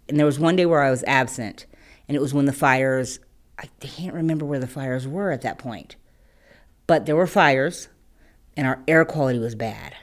And 0.09 0.17
there 0.17 0.25
was 0.25 0.39
one 0.39 0.55
day 0.55 0.65
where 0.65 0.81
I 0.81 0.89
was 0.89 1.03
absent, 1.05 1.65
and 2.07 2.15
it 2.15 2.21
was 2.21 2.33
when 2.33 2.45
the 2.45 2.53
fires, 2.53 3.19
I 3.59 3.67
can't 3.79 4.13
remember 4.13 4.45
where 4.45 4.59
the 4.59 4.67
fires 4.67 5.07
were 5.07 5.31
at 5.31 5.41
that 5.41 5.57
point, 5.57 5.95
but 6.87 7.05
there 7.05 7.15
were 7.15 7.27
fires, 7.27 7.89
and 8.55 8.65
our 8.65 8.81
air 8.87 9.05
quality 9.05 9.39
was 9.39 9.55
bad. 9.55 9.93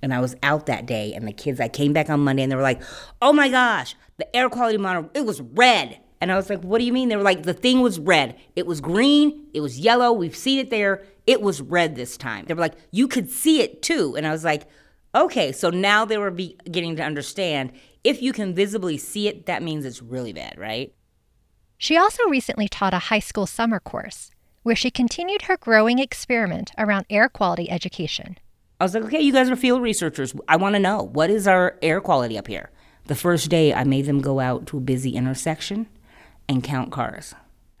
And 0.00 0.14
I 0.14 0.20
was 0.20 0.36
out 0.42 0.66
that 0.66 0.86
day, 0.86 1.12
and 1.12 1.26
the 1.26 1.32
kids, 1.32 1.60
I 1.60 1.68
came 1.68 1.92
back 1.92 2.08
on 2.08 2.20
Monday, 2.20 2.42
and 2.42 2.50
they 2.50 2.56
were 2.56 2.62
like, 2.62 2.82
oh 3.20 3.32
my 3.32 3.48
gosh, 3.48 3.94
the 4.16 4.34
air 4.34 4.48
quality 4.48 4.78
monitor, 4.78 5.10
it 5.14 5.26
was 5.26 5.40
red. 5.40 6.00
And 6.20 6.32
I 6.32 6.36
was 6.36 6.50
like, 6.50 6.62
what 6.62 6.78
do 6.78 6.84
you 6.84 6.92
mean? 6.92 7.08
They 7.08 7.16
were 7.16 7.22
like, 7.22 7.44
the 7.44 7.54
thing 7.54 7.80
was 7.80 7.98
red. 7.98 8.36
It 8.56 8.66
was 8.66 8.80
green, 8.80 9.46
it 9.54 9.60
was 9.60 9.78
yellow, 9.78 10.12
we've 10.12 10.36
seen 10.36 10.58
it 10.58 10.70
there, 10.70 11.04
it 11.26 11.40
was 11.40 11.60
red 11.60 11.94
this 11.94 12.16
time. 12.16 12.46
They 12.46 12.54
were 12.54 12.60
like, 12.60 12.74
you 12.90 13.06
could 13.06 13.30
see 13.30 13.60
it 13.60 13.82
too. 13.82 14.16
And 14.16 14.26
I 14.26 14.32
was 14.32 14.44
like, 14.44 14.68
okay, 15.14 15.52
so 15.52 15.70
now 15.70 16.04
they 16.04 16.18
were 16.18 16.30
beginning 16.30 16.96
to 16.96 17.04
understand 17.04 17.72
if 18.04 18.22
you 18.22 18.32
can 18.32 18.54
visibly 18.54 18.98
see 18.98 19.28
it, 19.28 19.46
that 19.46 19.62
means 19.62 19.84
it's 19.84 20.02
really 20.02 20.32
bad, 20.32 20.58
right? 20.58 20.94
She 21.76 21.96
also 21.96 22.24
recently 22.24 22.68
taught 22.68 22.94
a 22.94 22.98
high 22.98 23.18
school 23.20 23.46
summer 23.46 23.78
course 23.78 24.30
where 24.62 24.76
she 24.76 24.90
continued 24.90 25.42
her 25.42 25.56
growing 25.56 25.98
experiment 25.98 26.72
around 26.76 27.06
air 27.08 27.28
quality 27.28 27.70
education. 27.70 28.36
I 28.80 28.84
was 28.84 28.94
like, 28.94 29.04
okay, 29.04 29.20
you 29.20 29.32
guys 29.32 29.50
are 29.50 29.56
field 29.56 29.82
researchers. 29.82 30.34
I 30.48 30.56
want 30.56 30.74
to 30.74 30.80
know 30.80 31.02
what 31.02 31.30
is 31.30 31.46
our 31.46 31.78
air 31.82 32.00
quality 32.00 32.38
up 32.38 32.46
here? 32.46 32.70
The 33.06 33.14
first 33.14 33.48
day, 33.50 33.72
I 33.72 33.84
made 33.84 34.06
them 34.06 34.20
go 34.20 34.40
out 34.40 34.66
to 34.66 34.76
a 34.76 34.80
busy 34.80 35.16
intersection 35.16 35.88
and 36.48 36.62
count 36.62 36.90
cars. 36.90 37.34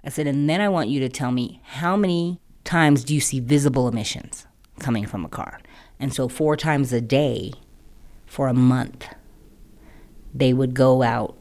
I 0.04 0.10
said, 0.10 0.26
and 0.26 0.48
then 0.48 0.60
I 0.60 0.68
want 0.68 0.88
you 0.88 1.00
to 1.00 1.08
tell 1.08 1.32
me 1.32 1.60
how 1.64 1.96
many 1.96 2.40
times 2.64 3.04
do 3.04 3.14
you 3.14 3.20
see 3.20 3.40
visible 3.40 3.88
emissions 3.88 4.46
coming 4.78 5.06
from 5.06 5.24
a 5.24 5.28
car? 5.28 5.60
And 5.98 6.14
so, 6.14 6.28
four 6.28 6.56
times 6.56 6.92
a 6.92 7.00
day 7.00 7.52
for 8.26 8.46
a 8.46 8.54
month, 8.54 9.06
they 10.34 10.52
would 10.52 10.74
go 10.74 11.02
out 11.02 11.36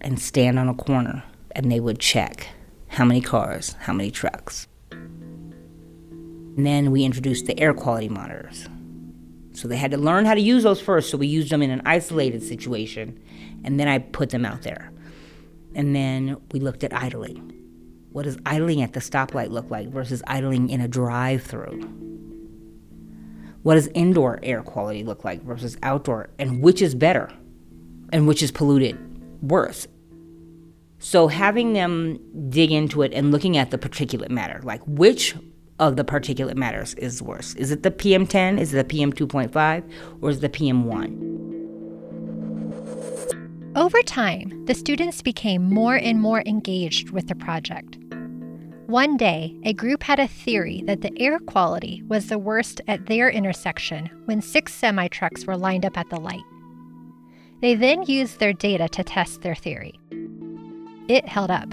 and 0.00 0.18
stand 0.18 0.58
on 0.58 0.68
a 0.68 0.74
corner 0.74 1.22
and 1.52 1.70
they 1.70 1.80
would 1.80 1.98
check 1.98 2.48
how 2.88 3.04
many 3.04 3.20
cars, 3.20 3.76
how 3.80 3.92
many 3.92 4.10
trucks. 4.10 4.66
And 4.90 6.66
then 6.66 6.90
we 6.90 7.04
introduced 7.04 7.46
the 7.46 7.58
air 7.60 7.72
quality 7.72 8.08
monitors. 8.08 8.68
So 9.52 9.68
they 9.68 9.76
had 9.76 9.90
to 9.92 9.96
learn 9.96 10.24
how 10.24 10.34
to 10.34 10.40
use 10.40 10.62
those 10.62 10.80
first. 10.80 11.10
So 11.10 11.18
we 11.18 11.26
used 11.26 11.50
them 11.50 11.62
in 11.62 11.70
an 11.70 11.82
isolated 11.84 12.42
situation, 12.42 13.20
and 13.64 13.78
then 13.78 13.88
I 13.88 13.98
put 13.98 14.30
them 14.30 14.44
out 14.44 14.62
there. 14.62 14.90
And 15.74 15.94
then 15.94 16.36
we 16.52 16.60
looked 16.60 16.84
at 16.84 16.92
idling. 16.92 17.52
What 18.12 18.24
does 18.24 18.38
idling 18.44 18.82
at 18.82 18.92
the 18.92 19.00
stoplight 19.00 19.50
look 19.50 19.70
like 19.70 19.88
versus 19.88 20.22
idling 20.26 20.68
in 20.68 20.80
a 20.80 20.88
drive 20.88 21.42
through? 21.42 21.80
What 23.62 23.74
does 23.74 23.88
indoor 23.88 24.40
air 24.42 24.62
quality 24.62 25.04
look 25.04 25.24
like 25.24 25.42
versus 25.42 25.76
outdoor? 25.82 26.30
And 26.38 26.62
which 26.62 26.82
is 26.82 26.94
better? 26.94 27.30
And 28.12 28.26
which 28.26 28.42
is 28.42 28.50
polluted 28.50 28.98
worse? 29.42 29.86
So, 30.98 31.28
having 31.28 31.72
them 31.72 32.20
dig 32.50 32.72
into 32.72 33.02
it 33.02 33.14
and 33.14 33.30
looking 33.30 33.56
at 33.56 33.70
the 33.70 33.78
particulate 33.78 34.30
matter, 34.30 34.60
like 34.64 34.82
which 34.86 35.34
of 35.78 35.96
the 35.96 36.04
particulate 36.04 36.56
matters 36.56 36.94
is 36.94 37.22
worse? 37.22 37.54
Is 37.54 37.70
it 37.70 37.82
the 37.82 37.90
PM10? 37.90 38.60
Is 38.60 38.74
it 38.74 38.88
the 38.88 38.96
PM2.5? 39.02 39.90
Or 40.20 40.30
is 40.30 40.38
it 40.38 40.40
the 40.40 40.48
PM1? 40.50 41.59
Over 43.76 44.02
time, 44.02 44.64
the 44.66 44.74
students 44.74 45.22
became 45.22 45.72
more 45.72 45.94
and 45.94 46.20
more 46.20 46.42
engaged 46.44 47.10
with 47.10 47.28
the 47.28 47.36
project. 47.36 47.98
One 48.86 49.16
day, 49.16 49.56
a 49.62 49.72
group 49.72 50.02
had 50.02 50.18
a 50.18 50.26
theory 50.26 50.82
that 50.86 51.02
the 51.02 51.12
air 51.20 51.38
quality 51.38 52.02
was 52.08 52.26
the 52.26 52.38
worst 52.38 52.80
at 52.88 53.06
their 53.06 53.30
intersection 53.30 54.10
when 54.24 54.42
six 54.42 54.74
semi 54.74 55.06
trucks 55.06 55.46
were 55.46 55.56
lined 55.56 55.86
up 55.86 55.96
at 55.96 56.10
the 56.10 56.18
light. 56.18 56.42
They 57.60 57.76
then 57.76 58.02
used 58.02 58.40
their 58.40 58.52
data 58.52 58.88
to 58.88 59.04
test 59.04 59.42
their 59.42 59.54
theory. 59.54 59.94
It 61.06 61.28
held 61.28 61.52
up. 61.52 61.72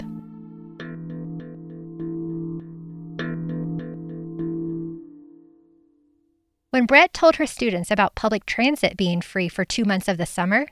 When 6.70 6.86
Brett 6.86 7.12
told 7.12 7.36
her 7.36 7.46
students 7.46 7.90
about 7.90 8.14
public 8.14 8.46
transit 8.46 8.96
being 8.96 9.20
free 9.20 9.48
for 9.48 9.64
two 9.64 9.84
months 9.84 10.06
of 10.06 10.16
the 10.16 10.26
summer, 10.26 10.68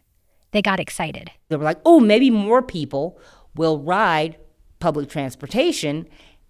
they 0.53 0.63
got 0.63 0.81
excited. 0.81 1.31
They 1.49 1.57
were 1.57 1.65
like, 1.65 1.81
oh, 1.85 2.01
maybe 2.01 2.31
more 2.31 2.63
people 2.63 3.19
will 3.55 3.79
ride 3.79 4.37
public 4.79 5.09
transportation 5.09 6.09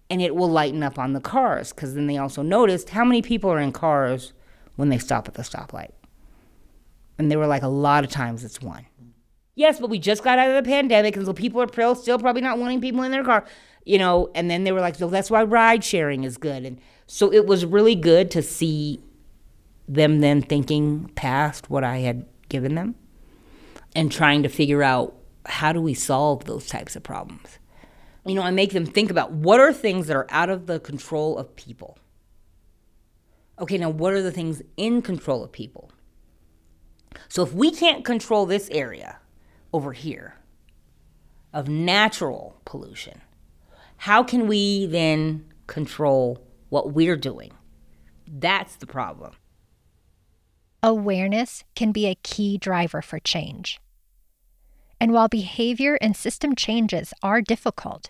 and 0.09 0.21
it 0.21 0.35
will 0.35 0.49
lighten 0.49 0.83
up 0.83 0.97
on 0.97 1.13
the 1.13 1.19
cars 1.19 1.73
because 1.73 1.95
then 1.95 2.07
they 2.07 2.17
also 2.17 2.41
noticed 2.41 2.89
how 2.89 3.03
many 3.03 3.21
people 3.21 3.51
are 3.51 3.59
in 3.59 3.71
cars 3.71 4.33
when 4.75 4.89
they 4.89 4.97
stop 4.97 5.27
at 5.27 5.33
the 5.33 5.41
stoplight. 5.41 5.91
And 7.17 7.31
they 7.31 7.35
were 7.35 7.47
like, 7.47 7.63
a 7.63 7.67
lot 7.67 8.03
of 8.03 8.11
times 8.11 8.43
it's 8.43 8.61
one. 8.61 8.85
Yes, 9.55 9.79
but 9.79 9.89
we 9.89 9.97
just 9.97 10.23
got 10.23 10.37
out 10.37 10.49
of 10.51 10.63
the 10.63 10.69
pandemic, 10.69 11.15
and 11.17 11.25
so 11.25 11.33
people 11.33 11.59
are 11.59 11.95
still 11.95 12.19
probably 12.19 12.43
not 12.43 12.59
wanting 12.59 12.79
people 12.79 13.01
in 13.01 13.11
their 13.11 13.23
car, 13.23 13.43
you 13.85 13.97
know. 13.97 14.29
And 14.35 14.51
then 14.51 14.63
they 14.63 14.71
were 14.71 14.81
like, 14.81 14.93
so 14.93 15.09
that's 15.09 15.31
why 15.31 15.43
ride 15.43 15.83
sharing 15.83 16.23
is 16.23 16.37
good. 16.37 16.63
And 16.63 16.79
so 17.07 17.33
it 17.33 17.47
was 17.47 17.65
really 17.65 17.95
good 17.95 18.29
to 18.31 18.43
see 18.43 19.01
them 19.87 20.19
then 20.19 20.43
thinking 20.43 21.09
past 21.15 21.71
what 21.71 21.83
I 21.83 21.97
had 21.99 22.27
given 22.49 22.75
them 22.75 22.93
and 23.97 24.11
trying 24.11 24.43
to 24.43 24.49
figure 24.49 24.83
out 24.83 25.15
how 25.45 25.73
do 25.73 25.81
we 25.81 25.93
solve 25.93 26.45
those 26.45 26.67
types 26.67 26.95
of 26.95 27.03
problems 27.03 27.59
you 28.27 28.35
know, 28.35 28.41
I 28.41 28.51
make 28.51 28.73
them 28.73 28.85
think 28.85 29.09
about 29.09 29.31
what 29.31 29.59
are 29.59 29.71
things 29.71 30.07
that 30.07 30.17
are 30.17 30.27
out 30.29 30.49
of 30.49 30.67
the 30.67 30.79
control 30.79 31.37
of 31.37 31.55
people. 31.55 31.97
Okay, 33.59 33.77
now 33.77 33.89
what 33.89 34.13
are 34.13 34.21
the 34.21 34.31
things 34.31 34.61
in 34.75 35.01
control 35.01 35.43
of 35.43 35.51
people? 35.51 35.91
So 37.29 37.41
if 37.41 37.53
we 37.53 37.71
can't 37.71 38.05
control 38.05 38.45
this 38.45 38.69
area 38.69 39.19
over 39.73 39.93
here 39.93 40.35
of 41.53 41.67
natural 41.67 42.59
pollution, 42.65 43.21
how 43.97 44.23
can 44.23 44.47
we 44.47 44.85
then 44.85 45.45
control 45.65 46.45
what 46.69 46.91
we're 46.91 47.17
doing 47.17 47.51
That's 48.27 48.75
the 48.75 48.87
problem. 48.87 49.31
Awareness 50.83 51.63
can 51.75 51.93
be 51.93 52.07
a 52.07 52.15
key 52.15 52.57
driver 52.57 53.01
for 53.01 53.19
change. 53.19 53.79
And 54.99 55.13
while 55.13 55.27
behavior 55.27 55.97
and 56.01 56.15
system 56.15 56.55
changes 56.55 57.13
are 57.21 57.41
difficult, 57.41 58.09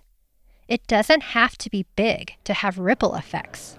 it 0.67 0.87
doesn't 0.87 1.21
have 1.21 1.57
to 1.57 1.69
be 1.69 1.85
big 1.95 2.35
to 2.45 2.53
have 2.53 2.77
ripple 2.77 3.15
effects. 3.15 3.75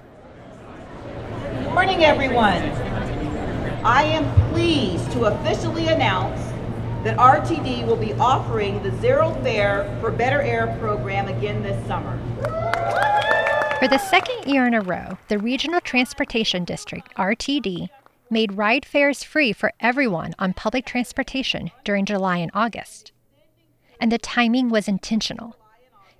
Good 1.42 1.72
morning, 1.72 2.04
everyone. 2.04 2.62
I 3.84 4.02
am 4.04 4.52
pleased 4.52 5.10
to 5.12 5.24
officially 5.24 5.88
announce 5.88 6.40
that 7.04 7.16
RTD 7.16 7.86
will 7.86 7.96
be 7.96 8.12
offering 8.14 8.82
the 8.82 8.90
Zero 9.00 9.32
Fare 9.42 9.96
for 10.00 10.10
Better 10.10 10.42
Air 10.42 10.76
program 10.80 11.28
again 11.28 11.62
this 11.62 11.86
summer. 11.86 12.18
For 13.78 13.86
the 13.86 13.98
second 13.98 14.52
year 14.52 14.66
in 14.66 14.74
a 14.74 14.80
row, 14.80 15.16
the 15.28 15.38
Regional 15.38 15.80
Transportation 15.80 16.64
District, 16.64 17.14
RTD, 17.14 17.88
made 18.30 18.56
ride 18.56 18.84
fares 18.84 19.22
free 19.22 19.52
for 19.52 19.72
everyone 19.80 20.34
on 20.38 20.52
public 20.52 20.84
transportation 20.84 21.70
during 21.84 22.04
July 22.04 22.38
and 22.38 22.50
August. 22.54 23.12
And 24.00 24.12
the 24.12 24.18
timing 24.18 24.68
was 24.68 24.88
intentional. 24.88 25.56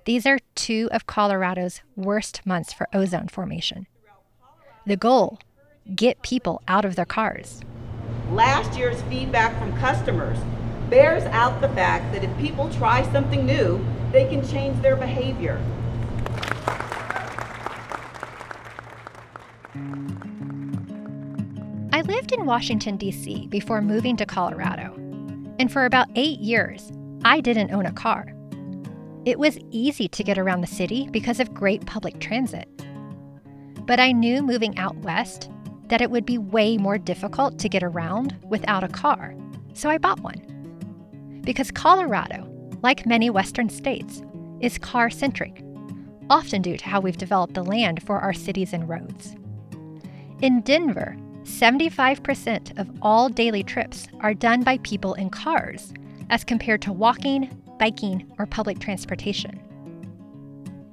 These 0.05 0.25
are 0.25 0.39
two 0.55 0.89
of 0.91 1.05
Colorado's 1.05 1.81
worst 1.95 2.45
months 2.45 2.73
for 2.73 2.87
ozone 2.93 3.27
formation. 3.27 3.87
The 4.85 4.97
goal 4.97 5.39
get 5.95 6.21
people 6.21 6.61
out 6.67 6.85
of 6.85 6.95
their 6.95 7.05
cars. 7.05 7.61
Last 8.31 8.77
year's 8.77 9.01
feedback 9.03 9.57
from 9.59 9.75
customers 9.77 10.37
bears 10.89 11.23
out 11.25 11.61
the 11.61 11.69
fact 11.69 12.11
that 12.13 12.23
if 12.23 12.37
people 12.37 12.69
try 12.73 13.09
something 13.11 13.45
new, 13.45 13.83
they 14.11 14.25
can 14.25 14.47
change 14.47 14.81
their 14.81 14.95
behavior. 14.95 15.61
I 21.91 22.01
lived 22.01 22.31
in 22.31 22.45
Washington, 22.45 22.97
D.C. 22.97 23.47
before 23.47 23.81
moving 23.81 24.15
to 24.17 24.25
Colorado. 24.25 24.93
And 25.57 25.71
for 25.71 25.85
about 25.85 26.07
eight 26.15 26.39
years, 26.39 26.91
I 27.25 27.41
didn't 27.41 27.71
own 27.71 27.87
a 27.87 27.91
car. 27.91 28.31
It 29.25 29.39
was 29.39 29.57
easy 29.71 30.07
to 30.07 30.23
get 30.23 30.37
around 30.37 30.61
the 30.61 30.67
city 30.67 31.09
because 31.11 31.39
of 31.39 31.53
great 31.53 31.85
public 31.87 32.19
transit. 32.19 32.67
But 33.87 33.99
I 33.99 34.11
knew 34.11 34.43
moving 34.43 34.77
out 34.77 34.95
west 34.97 35.49
that 35.87 35.99
it 36.01 36.11
would 36.11 36.27
be 36.27 36.37
way 36.37 36.77
more 36.77 36.99
difficult 36.99 37.57
to 37.57 37.69
get 37.69 37.81
around 37.81 38.37
without 38.47 38.83
a 38.83 38.87
car, 38.87 39.35
so 39.73 39.89
I 39.89 39.97
bought 39.97 40.19
one. 40.19 41.41
Because 41.43 41.71
Colorado, 41.71 42.47
like 42.83 43.07
many 43.07 43.31
western 43.31 43.67
states, 43.67 44.21
is 44.59 44.77
car 44.77 45.09
centric, 45.09 45.63
often 46.29 46.61
due 46.61 46.77
to 46.77 46.85
how 46.85 46.99
we've 46.99 47.17
developed 47.17 47.55
the 47.55 47.63
land 47.63 48.03
for 48.03 48.19
our 48.19 48.33
cities 48.33 48.73
and 48.73 48.87
roads. 48.87 49.35
In 50.43 50.61
Denver, 50.61 51.17
75% 51.49 52.77
of 52.79 52.89
all 53.01 53.27
daily 53.27 53.63
trips 53.63 54.07
are 54.21 54.33
done 54.33 54.63
by 54.63 54.77
people 54.79 55.15
in 55.15 55.29
cars, 55.29 55.93
as 56.29 56.43
compared 56.43 56.81
to 56.83 56.93
walking, 56.93 57.49
biking, 57.79 58.31
or 58.37 58.45
public 58.45 58.79
transportation. 58.79 59.59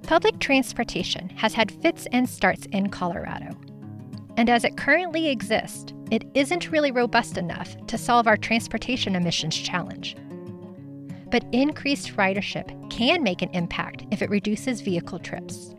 Public 0.02 0.38
transportation 0.38 1.28
has 1.30 1.52
had 1.52 1.70
fits 1.70 2.06
and 2.12 2.28
starts 2.28 2.66
in 2.66 2.88
Colorado. 2.88 3.56
And 4.36 4.48
as 4.48 4.64
it 4.64 4.76
currently 4.76 5.28
exists, 5.28 5.92
it 6.10 6.24
isn't 6.34 6.70
really 6.70 6.92
robust 6.92 7.36
enough 7.36 7.76
to 7.86 7.98
solve 7.98 8.26
our 8.26 8.36
transportation 8.36 9.14
emissions 9.14 9.56
challenge. 9.56 10.16
But 11.30 11.44
increased 11.52 12.16
ridership 12.16 12.90
can 12.90 13.22
make 13.22 13.42
an 13.42 13.50
impact 13.50 14.06
if 14.10 14.22
it 14.22 14.30
reduces 14.30 14.80
vehicle 14.80 15.18
trips. 15.18 15.74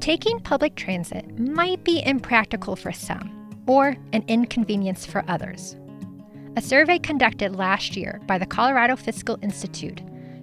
Taking 0.00 0.40
public 0.40 0.74
transit 0.74 1.38
might 1.38 1.84
be 1.84 2.02
impractical 2.06 2.76
for 2.76 2.92
some, 2.92 3.35
or 3.66 3.96
an 4.12 4.24
inconvenience 4.28 5.04
for 5.04 5.24
others. 5.28 5.76
A 6.56 6.62
survey 6.62 6.98
conducted 6.98 7.54
last 7.54 7.96
year 7.96 8.20
by 8.26 8.38
the 8.38 8.46
Colorado 8.46 8.96
Fiscal 8.96 9.38
Institute 9.42 10.00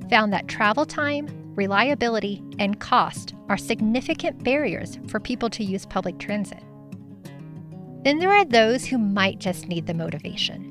found 0.09 0.31
that 0.31 0.47
travel 0.47 0.85
time, 0.85 1.27
reliability, 1.55 2.41
and 2.59 2.79
cost 2.79 3.33
are 3.49 3.57
significant 3.57 4.43
barriers 4.43 4.99
for 5.07 5.19
people 5.19 5.49
to 5.49 5.63
use 5.63 5.85
public 5.85 6.19
transit. 6.19 6.61
Then 8.03 8.19
there 8.19 8.31
are 8.31 8.45
those 8.45 8.85
who 8.85 8.97
might 8.97 9.39
just 9.39 9.67
need 9.67 9.87
the 9.87 9.93
motivation. 9.93 10.69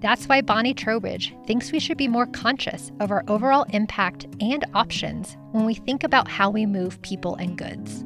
That's 0.00 0.26
why 0.26 0.40
Bonnie 0.40 0.74
Trowbridge 0.74 1.34
thinks 1.46 1.72
we 1.72 1.78
should 1.78 1.96
be 1.96 2.08
more 2.08 2.26
conscious 2.26 2.90
of 3.00 3.10
our 3.10 3.24
overall 3.28 3.66
impact 3.70 4.26
and 4.40 4.64
options 4.74 5.36
when 5.52 5.64
we 5.64 5.74
think 5.74 6.02
about 6.02 6.28
how 6.28 6.50
we 6.50 6.66
move 6.66 7.00
people 7.02 7.36
and 7.36 7.56
goods 7.56 8.04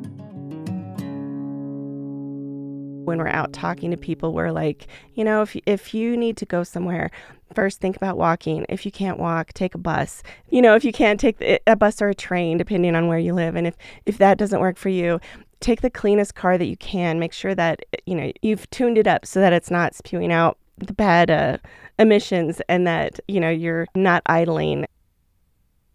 when 3.10 3.18
we're 3.18 3.28
out 3.28 3.52
talking 3.52 3.90
to 3.90 3.96
people, 3.96 4.32
we're 4.32 4.52
like, 4.52 4.86
you 5.14 5.24
know, 5.24 5.42
if 5.42 5.56
if 5.66 5.92
you 5.92 6.16
need 6.16 6.36
to 6.38 6.46
go 6.46 6.62
somewhere, 6.62 7.10
first 7.54 7.80
think 7.80 7.96
about 7.96 8.16
walking. 8.16 8.64
If 8.68 8.86
you 8.86 8.92
can't 8.92 9.18
walk, 9.18 9.52
take 9.52 9.74
a 9.74 9.78
bus. 9.78 10.22
You 10.48 10.62
know, 10.62 10.74
if 10.74 10.84
you 10.84 10.92
can't 10.92 11.20
take 11.20 11.42
a 11.66 11.76
bus 11.76 12.00
or 12.00 12.08
a 12.08 12.14
train, 12.14 12.56
depending 12.56 12.94
on 12.94 13.08
where 13.08 13.18
you 13.18 13.34
live, 13.34 13.56
and 13.56 13.66
if 13.66 13.76
if 14.06 14.18
that 14.18 14.38
doesn't 14.38 14.60
work 14.60 14.76
for 14.78 14.88
you, 14.88 15.20
take 15.60 15.80
the 15.80 15.90
cleanest 15.90 16.34
car 16.34 16.56
that 16.56 16.66
you 16.66 16.76
can. 16.76 17.18
Make 17.18 17.32
sure 17.32 17.54
that 17.54 17.84
you 18.06 18.14
know 18.14 18.32
you've 18.42 18.70
tuned 18.70 18.96
it 18.96 19.06
up 19.06 19.26
so 19.26 19.40
that 19.40 19.52
it's 19.52 19.70
not 19.70 19.94
spewing 19.94 20.32
out 20.32 20.56
the 20.78 20.94
bad 20.94 21.30
uh, 21.30 21.58
emissions, 21.98 22.62
and 22.68 22.86
that 22.86 23.20
you 23.28 23.40
know 23.40 23.50
you're 23.50 23.86
not 23.94 24.22
idling. 24.26 24.86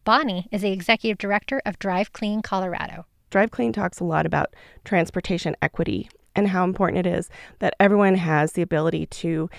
Bonnie 0.04 0.48
is 0.52 0.62
the 0.62 0.72
executive 0.72 1.18
director 1.18 1.62
of 1.66 1.80
Drive 1.80 2.14
Clean 2.14 2.44
Colorado. 2.44 3.06
Drive 3.32 3.50
Clean 3.50 3.74
talks 3.74 4.00
a 4.00 4.04
lot 4.04 4.28
about 4.28 4.54
transportation 4.84 5.56
equity 5.64 6.10
and 6.36 6.50
how 6.50 6.64
important 6.64 7.06
it 7.06 7.10
is 7.10 7.30
that 7.60 7.76
everyone 7.80 8.16
has 8.16 8.54
the 8.54 8.62
ability 8.62 9.06
to 9.08 9.50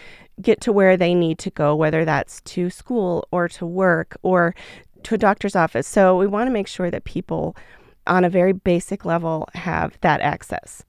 get 0.41 0.61
to 0.61 0.73
where 0.73 0.97
they 0.97 1.15
need 1.15 1.39
to 1.39 1.51
go, 1.51 1.75
whether 1.75 2.05
that's 2.05 2.41
to 2.43 2.71
school 2.71 3.27
or 3.31 3.49
to 3.49 3.67
work 3.67 4.17
or 4.23 4.55
to 5.03 5.15
a 5.15 5.19
doctor's 5.19 5.57
office. 5.57 5.87
So 5.87 6.17
we 6.17 6.27
want 6.27 6.49
to 6.49 6.53
make 6.53 6.67
sure 6.67 6.91
that 6.91 7.05
people 7.05 7.57
on 8.07 8.25
a 8.25 8.31
very 8.31 8.53
basic 8.53 9.05
level 9.05 9.49
have 9.55 9.99
that 10.01 10.21
access. 10.21 10.85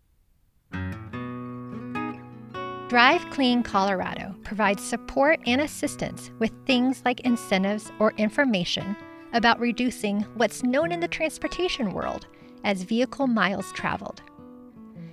Drive 2.89 3.29
Clean 3.31 3.63
Colorado 3.63 4.33
provides 4.43 4.81
support 4.81 5.39
and 5.45 5.59
assistance 5.59 6.31
with 6.39 6.51
things 6.65 7.01
like 7.03 7.19
incentives 7.21 7.91
or 7.99 8.13
information 8.13 8.95
about 9.33 9.59
reducing 9.59 10.21
what's 10.35 10.63
known 10.63 10.91
in 10.91 11.01
the 11.01 11.07
transportation 11.07 11.91
world 11.91 12.27
as 12.63 12.83
vehicle 12.83 13.27
miles 13.27 13.71
traveled 13.73 14.21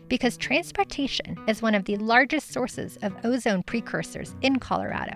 because 0.09 0.37
transportation 0.37 1.37
is 1.49 1.62
one 1.62 1.75
of 1.75 1.85
the 1.85 1.97
largest 1.97 2.53
sources 2.53 2.99
of 3.03 3.14
ozone 3.25 3.62
precursors 3.62 4.35
in 4.43 4.59
Colorado. 4.59 5.14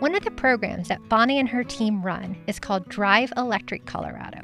One 0.00 0.14
of 0.14 0.24
the 0.24 0.30
programs 0.30 0.88
that 0.88 1.08
Bonnie 1.08 1.38
and 1.38 1.48
her 1.48 1.62
team 1.62 2.02
run 2.02 2.36
is 2.46 2.58
called 2.58 2.88
Drive 2.88 3.32
Electric 3.36 3.84
Colorado, 3.84 4.40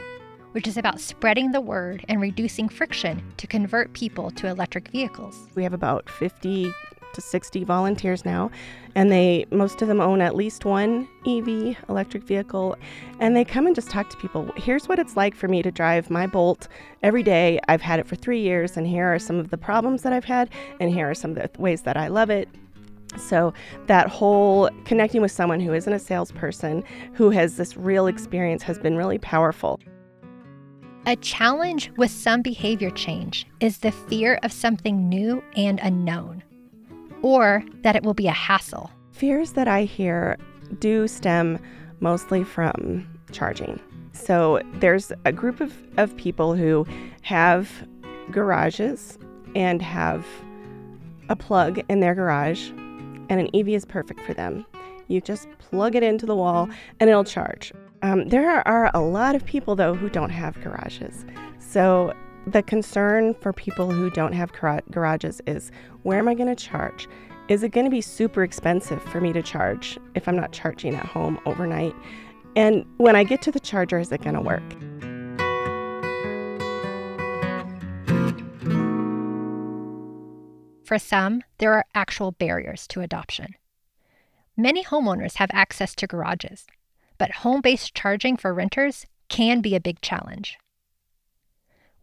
which 0.53 0.67
is 0.67 0.77
about 0.77 1.01
spreading 1.01 1.53
the 1.53 1.61
word 1.61 2.05
and 2.09 2.21
reducing 2.21 2.69
friction 2.69 3.23
to 3.39 3.47
convert 3.47 3.93
people 3.95 4.31
to 4.33 4.49
electric 4.49 4.89
vehicles. 4.89 5.49
We 5.55 5.63
have 5.63 5.73
about 5.73 6.11
50 6.11 6.73
to 7.15 7.21
60 7.21 7.65
volunteers 7.65 8.25
now, 8.25 8.51
and 8.95 9.11
they 9.11 9.47
most 9.51 9.83
of 9.83 9.89
them 9.89 10.01
own 10.01 10.21
at 10.21 10.35
least 10.35 10.65
one 10.65 11.09
EV 11.27 11.77
electric 11.89 12.23
vehicle, 12.23 12.77
and 13.21 13.37
they 13.37 13.45
come 13.45 13.67
and 13.67 13.75
just 13.75 13.91
talk 13.91 14.09
to 14.11 14.17
people. 14.17 14.51
Here's 14.57 14.89
what 14.89 14.99
it's 14.99 15.17
like 15.17 15.35
for 15.35 15.49
me 15.49 15.63
to 15.63 15.71
drive 15.71 16.11
my 16.11 16.27
Bolt 16.27 16.69
every 17.03 17.23
day. 17.23 17.61
I've 17.69 17.83
had 17.83 18.01
it 18.01 18.07
for 18.07 18.17
3 18.17 18.41
years 18.41 18.77
and 18.77 18.87
here 18.87 19.13
are 19.13 19.19
some 19.19 19.37
of 19.37 19.51
the 19.51 19.59
problems 19.59 20.03
that 20.03 20.13
I've 20.13 20.25
had 20.25 20.51
and 20.81 20.91
here 20.91 21.11
are 21.11 21.15
some 21.15 21.31
of 21.31 21.37
the 21.37 21.51
ways 21.61 21.83
that 21.83 21.97
I 21.97 22.09
love 22.09 22.31
it. 22.31 22.49
So, 23.17 23.55
that 23.87 24.09
whole 24.09 24.69
connecting 24.85 25.23
with 25.23 25.31
someone 25.31 25.61
who 25.61 25.73
isn't 25.73 25.93
a 25.93 25.99
salesperson, 25.99 26.85
who 27.15 27.31
has 27.31 27.57
this 27.57 27.77
real 27.77 28.09
experience, 28.09 28.63
has 28.65 28.79
been 28.79 28.97
really 28.97 29.19
powerful. 29.19 29.81
A 31.07 31.17
challenge 31.17 31.93
with 31.97 32.11
some 32.11 32.43
behavior 32.43 32.91
change 32.91 33.47
is 33.61 33.79
the 33.79 33.93
fear 33.93 34.41
of 34.43 34.53
something 34.53 35.09
new 35.09 35.43
and 35.57 35.79
unknown 35.83 36.43
or 37.27 37.61
that 37.83 37.97
it 37.97 38.05
will 38.05 38.15
be 38.15 38.29
a 38.29 38.33
hassle. 38.33 38.89
Fears 39.11 39.55
that 39.55 39.67
I 39.67 39.83
hear 39.83 40.39
do 40.79 41.09
stem 41.09 41.59
mostly 41.99 42.45
from 42.45 43.05
charging. 43.33 43.81
So 44.13 44.61
there's 44.75 45.11
a 45.25 45.33
group 45.33 45.61
of, 45.61 45.75
of 45.97 46.17
people 46.17 46.55
who 46.55 46.87
have 47.23 47.69
garages 48.31 49.19
and 49.57 49.83
have 49.83 50.25
a 51.29 51.35
plug 51.35 51.83
in 51.89 51.99
their 51.99 52.15
garage, 52.15 52.71
and 53.29 53.41
an 53.41 53.51
EV 53.53 53.71
is 53.71 53.85
perfect 53.85 54.21
for 54.21 54.33
them. 54.33 54.65
You 55.09 55.21
just 55.21 55.49
plug 55.59 55.97
it 55.97 56.05
into 56.05 56.27
the 56.27 56.37
wall 56.37 56.69
and 57.01 57.11
it'll 57.11 57.25
charge. 57.25 57.73
Um, 58.03 58.29
there 58.29 58.49
are, 58.49 58.63
are 58.69 58.91
a 58.95 59.01
lot 59.01 59.35
of 59.35 59.45
people, 59.45 59.75
though, 59.75 59.95
who 59.95 60.09
don't 60.09 60.31
have 60.31 60.63
garages. 60.63 61.27
So 61.59 62.13
the 62.47 62.63
concern 62.63 63.35
for 63.35 63.53
people 63.53 63.91
who 63.91 64.09
don't 64.11 64.33
have 64.33 64.53
garages 64.53 65.41
is 65.47 65.73
where 66.03 66.19
am 66.19 66.29
I 66.29 66.35
going 66.35 66.55
to 66.55 66.65
charge? 66.65 67.09
Is 67.49 67.63
it 67.63 67.71
going 67.71 67.87
to 67.87 67.91
be 67.91 68.01
super 68.01 68.43
expensive 68.43 69.03
for 69.03 69.21
me 69.21 69.33
to 69.33 69.43
charge 69.43 69.99
if 70.15 70.29
I'm 70.29 70.37
not 70.37 70.53
charging 70.53 70.95
at 70.95 71.07
home 71.07 71.41
overnight? 71.45 71.95
And 72.55 72.87
when 72.99 73.17
I 73.17 73.25
get 73.25 73.43
to 73.43 73.53
the 73.53 73.61
charger, 73.61 73.99
is 73.99 74.13
it 74.13 74.23
going 74.23 74.35
to 74.35 74.41
work? 74.41 74.63
For 80.85 81.01
some, 81.01 81.43
there 81.59 81.75
are 81.75 81.85
actual 81.97 82.31
barriers 82.31 82.87
to 82.89 83.01
adoption. 83.01 83.57
Many 84.57 84.85
homeowners 84.85 85.37
have 85.37 85.51
access 85.53 85.97
to 85.97 86.07
garages, 86.07 86.67
but 87.19 87.31
home 87.33 87.61
based 87.61 87.95
charging 87.95 88.37
for 88.37 88.55
renters 88.55 89.05
can 89.29 89.61
be 89.61 89.75
a 89.75 89.81
big 89.81 90.01
challenge. 90.01 90.57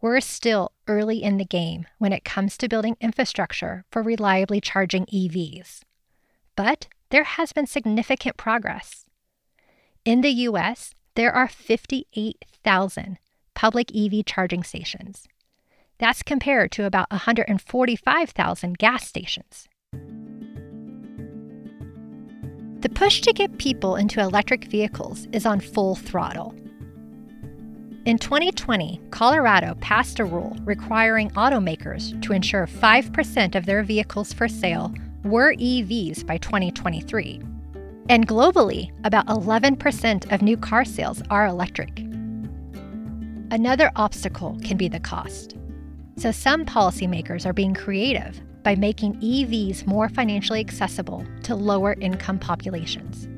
We're 0.04 0.20
still 0.20 0.72
early 0.86 1.22
in 1.22 1.38
the 1.38 1.46
game 1.46 1.86
when 1.96 2.12
it 2.12 2.26
comes 2.26 2.58
to 2.58 2.68
building 2.68 2.98
infrastructure 3.00 3.86
for 3.90 4.02
reliably 4.02 4.60
charging 4.60 5.06
EVs. 5.06 5.80
But 6.56 6.88
there 7.08 7.24
has 7.24 7.54
been 7.54 7.66
significant 7.66 8.36
progress. 8.36 9.06
In 10.04 10.20
the 10.20 10.28
US, 10.28 10.94
there 11.14 11.32
are 11.32 11.48
58,000 11.48 13.16
public 13.54 13.96
EV 13.96 14.26
charging 14.26 14.62
stations. 14.62 15.26
That's 15.96 16.22
compared 16.22 16.70
to 16.72 16.84
about 16.84 17.10
145,000 17.10 18.76
gas 18.76 19.08
stations. 19.08 19.68
The 22.80 22.90
push 22.92 23.22
to 23.22 23.32
get 23.32 23.56
people 23.56 23.96
into 23.96 24.20
electric 24.20 24.66
vehicles 24.66 25.26
is 25.32 25.46
on 25.46 25.60
full 25.60 25.94
throttle. 25.94 26.54
In 28.06 28.18
2020, 28.18 29.00
Colorado 29.10 29.76
passed 29.80 30.20
a 30.20 30.26
rule 30.26 30.54
requiring 30.64 31.30
automakers 31.30 32.20
to 32.20 32.34
ensure 32.34 32.66
5% 32.66 33.54
of 33.54 33.64
their 33.64 33.82
vehicles 33.82 34.30
for 34.30 34.46
sale 34.46 34.92
were 35.22 35.54
EVs 35.54 36.26
by 36.26 36.36
2023. 36.36 37.40
And 38.10 38.28
globally, 38.28 38.90
about 39.04 39.26
11% 39.28 40.30
of 40.30 40.42
new 40.42 40.58
car 40.58 40.84
sales 40.84 41.22
are 41.30 41.46
electric. 41.46 42.00
Another 43.50 43.90
obstacle 43.96 44.58
can 44.62 44.76
be 44.76 44.88
the 44.88 45.00
cost. 45.00 45.56
So 46.18 46.30
some 46.30 46.66
policymakers 46.66 47.46
are 47.46 47.54
being 47.54 47.72
creative 47.72 48.38
by 48.62 48.74
making 48.74 49.14
EVs 49.22 49.86
more 49.86 50.10
financially 50.10 50.60
accessible 50.60 51.24
to 51.44 51.54
lower 51.54 51.94
income 51.94 52.38
populations. 52.38 53.28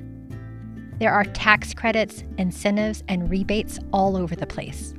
There 0.98 1.12
are 1.12 1.24
tax 1.24 1.74
credits, 1.74 2.24
incentives, 2.38 3.04
and 3.08 3.30
rebates 3.30 3.78
all 3.92 4.16
over 4.16 4.34
the 4.34 4.46
place. 4.46 4.94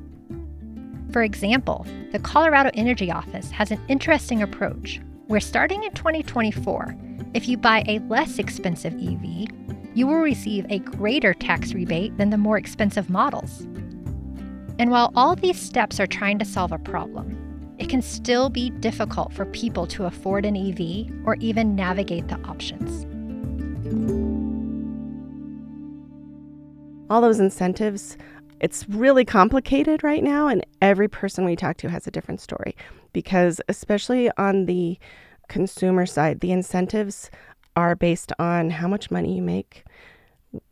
For 1.11 1.23
example, 1.23 1.85
the 2.11 2.19
Colorado 2.19 2.69
Energy 2.73 3.11
Office 3.11 3.49
has 3.51 3.71
an 3.71 3.81
interesting 3.87 4.43
approach 4.43 5.01
where 5.27 5.39
starting 5.39 5.83
in 5.83 5.91
2024, 5.93 6.95
if 7.33 7.47
you 7.47 7.57
buy 7.57 7.83
a 7.87 7.99
less 8.07 8.37
expensive 8.37 8.93
EV, 8.93 9.47
you 9.95 10.05
will 10.05 10.19
receive 10.19 10.65
a 10.69 10.79
greater 10.79 11.33
tax 11.33 11.73
rebate 11.73 12.15
than 12.17 12.29
the 12.29 12.37
more 12.37 12.57
expensive 12.57 13.09
models. 13.09 13.61
And 14.79 14.91
while 14.91 15.11
all 15.15 15.35
these 15.35 15.59
steps 15.59 15.99
are 15.99 16.07
trying 16.07 16.37
to 16.39 16.45
solve 16.45 16.71
a 16.71 16.77
problem, 16.77 17.75
it 17.79 17.89
can 17.89 18.01
still 18.01 18.49
be 18.49 18.69
difficult 18.69 19.33
for 19.33 19.45
people 19.45 19.87
to 19.87 20.05
afford 20.05 20.45
an 20.45 20.55
EV 20.55 21.25
or 21.25 21.35
even 21.39 21.75
navigate 21.75 22.27
the 22.27 22.39
options. 22.41 23.05
All 27.09 27.21
those 27.21 27.39
incentives 27.39 28.17
it's 28.59 28.89
really 28.89 29.23
complicated 29.23 30.03
right 30.03 30.23
now 30.23 30.47
and 30.47 30.65
every 30.81 31.07
person 31.07 31.45
we 31.45 31.55
talk 31.55 31.77
to 31.77 31.89
has 31.89 32.07
a 32.07 32.11
different 32.11 32.41
story. 32.41 32.75
Because 33.13 33.61
especially 33.69 34.31
on 34.37 34.65
the 34.65 34.97
consumer 35.47 36.05
side 36.05 36.39
the 36.41 36.51
incentives 36.51 37.29
are 37.75 37.95
based 37.95 38.33
on 38.39 38.69
how 38.69 38.87
much 38.87 39.09
money 39.09 39.35
you 39.35 39.41
make 39.41 39.85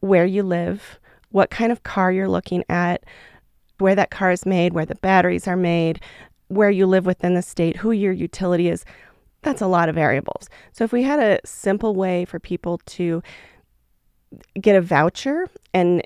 where 0.01 0.25
you 0.25 0.43
live 0.43 0.99
what 1.29 1.49
kind 1.49 1.71
of 1.71 1.83
car 1.83 2.11
you're 2.11 2.27
looking 2.27 2.61
at 2.67 3.05
where 3.77 3.95
that 3.95 4.09
car 4.11 4.31
is 4.31 4.45
made 4.45 4.73
where 4.73 4.85
the 4.85 4.95
batteries 4.95 5.47
are 5.47 5.55
made 5.55 6.01
where 6.47 6.69
you 6.69 6.85
live 6.85 7.05
within 7.05 7.33
the 7.33 7.41
state 7.41 7.77
who 7.77 7.91
your 7.91 8.13
utility 8.13 8.69
is. 8.69 8.85
That's 9.41 9.61
a 9.61 9.67
lot 9.67 9.89
of 9.89 9.95
variables. 9.95 10.49
So 10.71 10.83
if 10.83 10.91
we 10.91 11.03
had 11.03 11.19
a 11.19 11.39
simple 11.45 11.95
way 11.95 12.25
for 12.25 12.39
people 12.39 12.79
to 12.85 13.21
get 14.59 14.75
a 14.75 14.81
voucher 14.81 15.47
and 15.73 16.05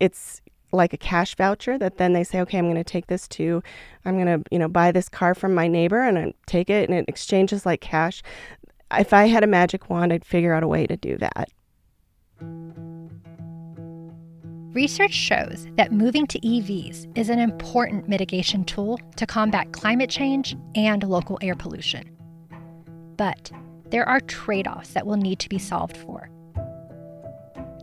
it's 0.00 0.40
like 0.72 0.92
a 0.92 0.98
cash 0.98 1.34
voucher 1.34 1.78
that 1.78 1.96
then 1.96 2.12
they 2.12 2.24
say, 2.24 2.40
okay, 2.40 2.58
I'm 2.58 2.66
going 2.66 2.76
to 2.76 2.84
take 2.84 3.06
this 3.06 3.26
to, 3.28 3.62
I'm 4.04 4.22
going 4.22 4.42
to, 4.42 4.48
you 4.50 4.58
know, 4.58 4.68
buy 4.68 4.92
this 4.92 5.08
car 5.08 5.34
from 5.34 5.54
my 5.54 5.66
neighbor 5.66 6.02
and 6.02 6.18
I 6.18 6.34
take 6.46 6.68
it 6.68 6.88
and 6.88 6.98
it 6.98 7.06
exchanges 7.08 7.64
like 7.64 7.80
cash. 7.80 8.22
If 8.92 9.12
I 9.12 9.26
had 9.26 9.44
a 9.44 9.46
magic 9.46 9.90
wand, 9.90 10.12
I'd 10.12 10.24
figure 10.24 10.52
out 10.52 10.62
a 10.62 10.68
way 10.68 10.86
to 10.86 10.96
do 10.96 11.16
that. 11.18 11.50
Research 14.72 15.12
shows 15.12 15.66
that 15.76 15.92
moving 15.92 16.26
to 16.26 16.38
EVs 16.40 17.18
is 17.18 17.30
an 17.30 17.38
important 17.38 18.08
mitigation 18.08 18.64
tool 18.64 19.00
to 19.16 19.26
combat 19.26 19.72
climate 19.72 20.10
change 20.10 20.56
and 20.74 21.02
local 21.02 21.38
air 21.40 21.54
pollution. 21.54 22.04
But 23.16 23.50
there 23.90 24.06
are 24.06 24.20
trade 24.20 24.68
offs 24.68 24.90
that 24.90 25.06
will 25.06 25.16
need 25.16 25.38
to 25.40 25.48
be 25.48 25.58
solved 25.58 25.96
for. 25.96 26.30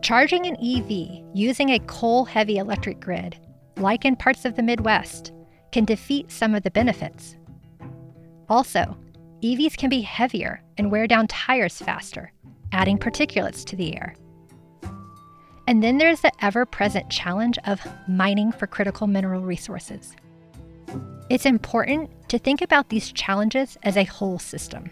Charging 0.06 0.46
an 0.46 0.56
EV 0.64 1.24
using 1.34 1.70
a 1.70 1.80
coal 1.80 2.24
heavy 2.24 2.58
electric 2.58 3.00
grid, 3.00 3.36
like 3.76 4.04
in 4.04 4.14
parts 4.14 4.44
of 4.44 4.54
the 4.54 4.62
Midwest, 4.62 5.32
can 5.72 5.84
defeat 5.84 6.30
some 6.30 6.54
of 6.54 6.62
the 6.62 6.70
benefits. 6.70 7.34
Also, 8.48 8.96
EVs 9.42 9.76
can 9.76 9.90
be 9.90 10.02
heavier 10.02 10.62
and 10.78 10.92
wear 10.92 11.08
down 11.08 11.26
tires 11.26 11.78
faster, 11.78 12.30
adding 12.70 12.98
particulates 12.98 13.64
to 13.64 13.74
the 13.74 13.96
air. 13.96 14.14
And 15.66 15.82
then 15.82 15.98
there's 15.98 16.20
the 16.20 16.30
ever 16.40 16.64
present 16.64 17.10
challenge 17.10 17.58
of 17.64 17.80
mining 18.06 18.52
for 18.52 18.68
critical 18.68 19.08
mineral 19.08 19.40
resources. 19.40 20.14
It's 21.30 21.46
important 21.46 22.28
to 22.28 22.38
think 22.38 22.62
about 22.62 22.90
these 22.90 23.10
challenges 23.10 23.76
as 23.82 23.96
a 23.96 24.04
whole 24.04 24.38
system. 24.38 24.88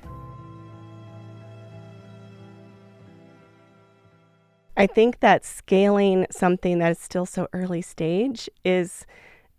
I 4.77 4.87
think 4.87 5.21
that 5.21 5.45
scaling 5.45 6.27
something 6.31 6.79
that 6.79 6.93
is 6.93 6.99
still 6.99 7.27
so 7.27 7.49
early 7.53 7.83
stage 7.83 8.49
is 8.65 9.07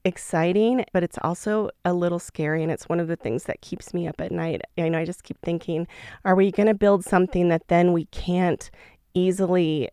exciting, 0.04 0.86
but 0.94 1.04
it's 1.04 1.18
also 1.24 1.70
a 1.84 1.94
little 1.94 2.20
scary. 2.20 2.62
And 2.62 2.72
it's 2.72 2.90
one 2.90 3.00
of 3.00 3.08
the 3.08 3.16
things 3.16 3.46
that 3.46 3.62
keeps 3.62 3.94
me 3.94 4.08
up 4.08 4.22
at 4.22 4.32
night. 4.32 4.62
I 4.78 4.90
know 4.90 5.00
I 5.00 5.06
just 5.06 5.24
keep 5.24 5.38
thinking, 5.42 5.88
are 6.24 6.36
we 6.36 6.52
going 6.52 6.68
to 6.68 6.74
build 6.74 7.04
something 7.04 7.50
that 7.50 7.68
then 7.70 7.94
we 7.94 8.06
can't 8.06 8.70
easily 9.14 9.90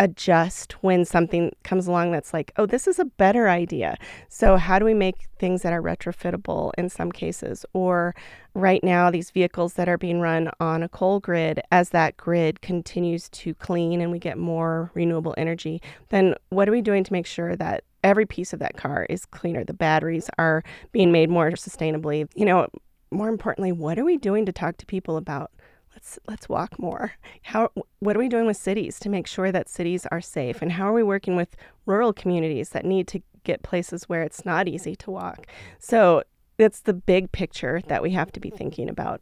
adjust 0.00 0.72
when 0.82 1.04
something 1.04 1.54
comes 1.62 1.86
along 1.86 2.10
that's 2.10 2.32
like, 2.32 2.52
oh, 2.56 2.64
this 2.64 2.88
is 2.88 2.98
a 2.98 3.04
better 3.04 3.50
idea. 3.50 3.96
So, 4.30 4.56
how 4.56 4.78
do 4.78 4.84
we 4.86 4.94
make 4.94 5.28
things 5.38 5.60
that 5.60 5.74
are 5.74 5.82
retrofittable 5.82 6.72
in 6.78 6.88
some 6.88 7.12
cases? 7.12 7.66
Or 7.74 8.14
right 8.54 8.82
now, 8.82 9.10
these 9.10 9.30
vehicles 9.30 9.74
that 9.74 9.90
are 9.90 9.98
being 9.98 10.20
run 10.20 10.50
on 10.58 10.82
a 10.82 10.88
coal 10.88 11.20
grid, 11.20 11.60
as 11.70 11.90
that 11.90 12.16
grid 12.16 12.62
continues 12.62 13.28
to 13.28 13.52
clean 13.54 14.00
and 14.00 14.10
we 14.10 14.18
get 14.18 14.38
more 14.38 14.90
renewable 14.94 15.34
energy, 15.36 15.82
then 16.08 16.34
what 16.48 16.66
are 16.66 16.72
we 16.72 16.82
doing 16.82 17.04
to 17.04 17.12
make 17.12 17.26
sure 17.26 17.54
that 17.56 17.84
every 18.02 18.24
piece 18.24 18.54
of 18.54 18.58
that 18.60 18.78
car 18.78 19.06
is 19.10 19.26
cleaner? 19.26 19.64
The 19.64 19.74
batteries 19.74 20.30
are 20.38 20.64
being 20.92 21.12
made 21.12 21.28
more 21.28 21.50
sustainably. 21.50 22.26
You 22.34 22.46
know, 22.46 22.68
more 23.10 23.28
importantly, 23.28 23.72
what 23.72 23.98
are 23.98 24.04
we 24.04 24.16
doing 24.16 24.46
to 24.46 24.52
talk 24.52 24.78
to 24.78 24.86
people 24.86 25.18
about 25.18 25.50
let's 26.00 26.18
let's 26.26 26.48
walk 26.48 26.78
more. 26.78 27.12
How 27.42 27.70
what 27.98 28.16
are 28.16 28.18
we 28.18 28.28
doing 28.28 28.46
with 28.46 28.56
cities 28.56 28.98
to 29.00 29.10
make 29.10 29.26
sure 29.26 29.52
that 29.52 29.68
cities 29.68 30.06
are 30.10 30.20
safe 30.20 30.62
and 30.62 30.72
how 30.72 30.88
are 30.88 30.94
we 30.94 31.02
working 31.02 31.36
with 31.36 31.56
rural 31.84 32.14
communities 32.14 32.70
that 32.70 32.86
need 32.86 33.06
to 33.08 33.20
get 33.44 33.62
places 33.62 34.08
where 34.08 34.22
it's 34.22 34.46
not 34.46 34.66
easy 34.66 34.96
to 34.96 35.10
walk? 35.10 35.46
So, 35.78 36.22
it's 36.58 36.80
the 36.80 36.94
big 36.94 37.32
picture 37.32 37.80
that 37.88 38.02
we 38.02 38.12
have 38.12 38.32
to 38.32 38.40
be 38.40 38.50
thinking 38.50 38.88
about. 38.88 39.20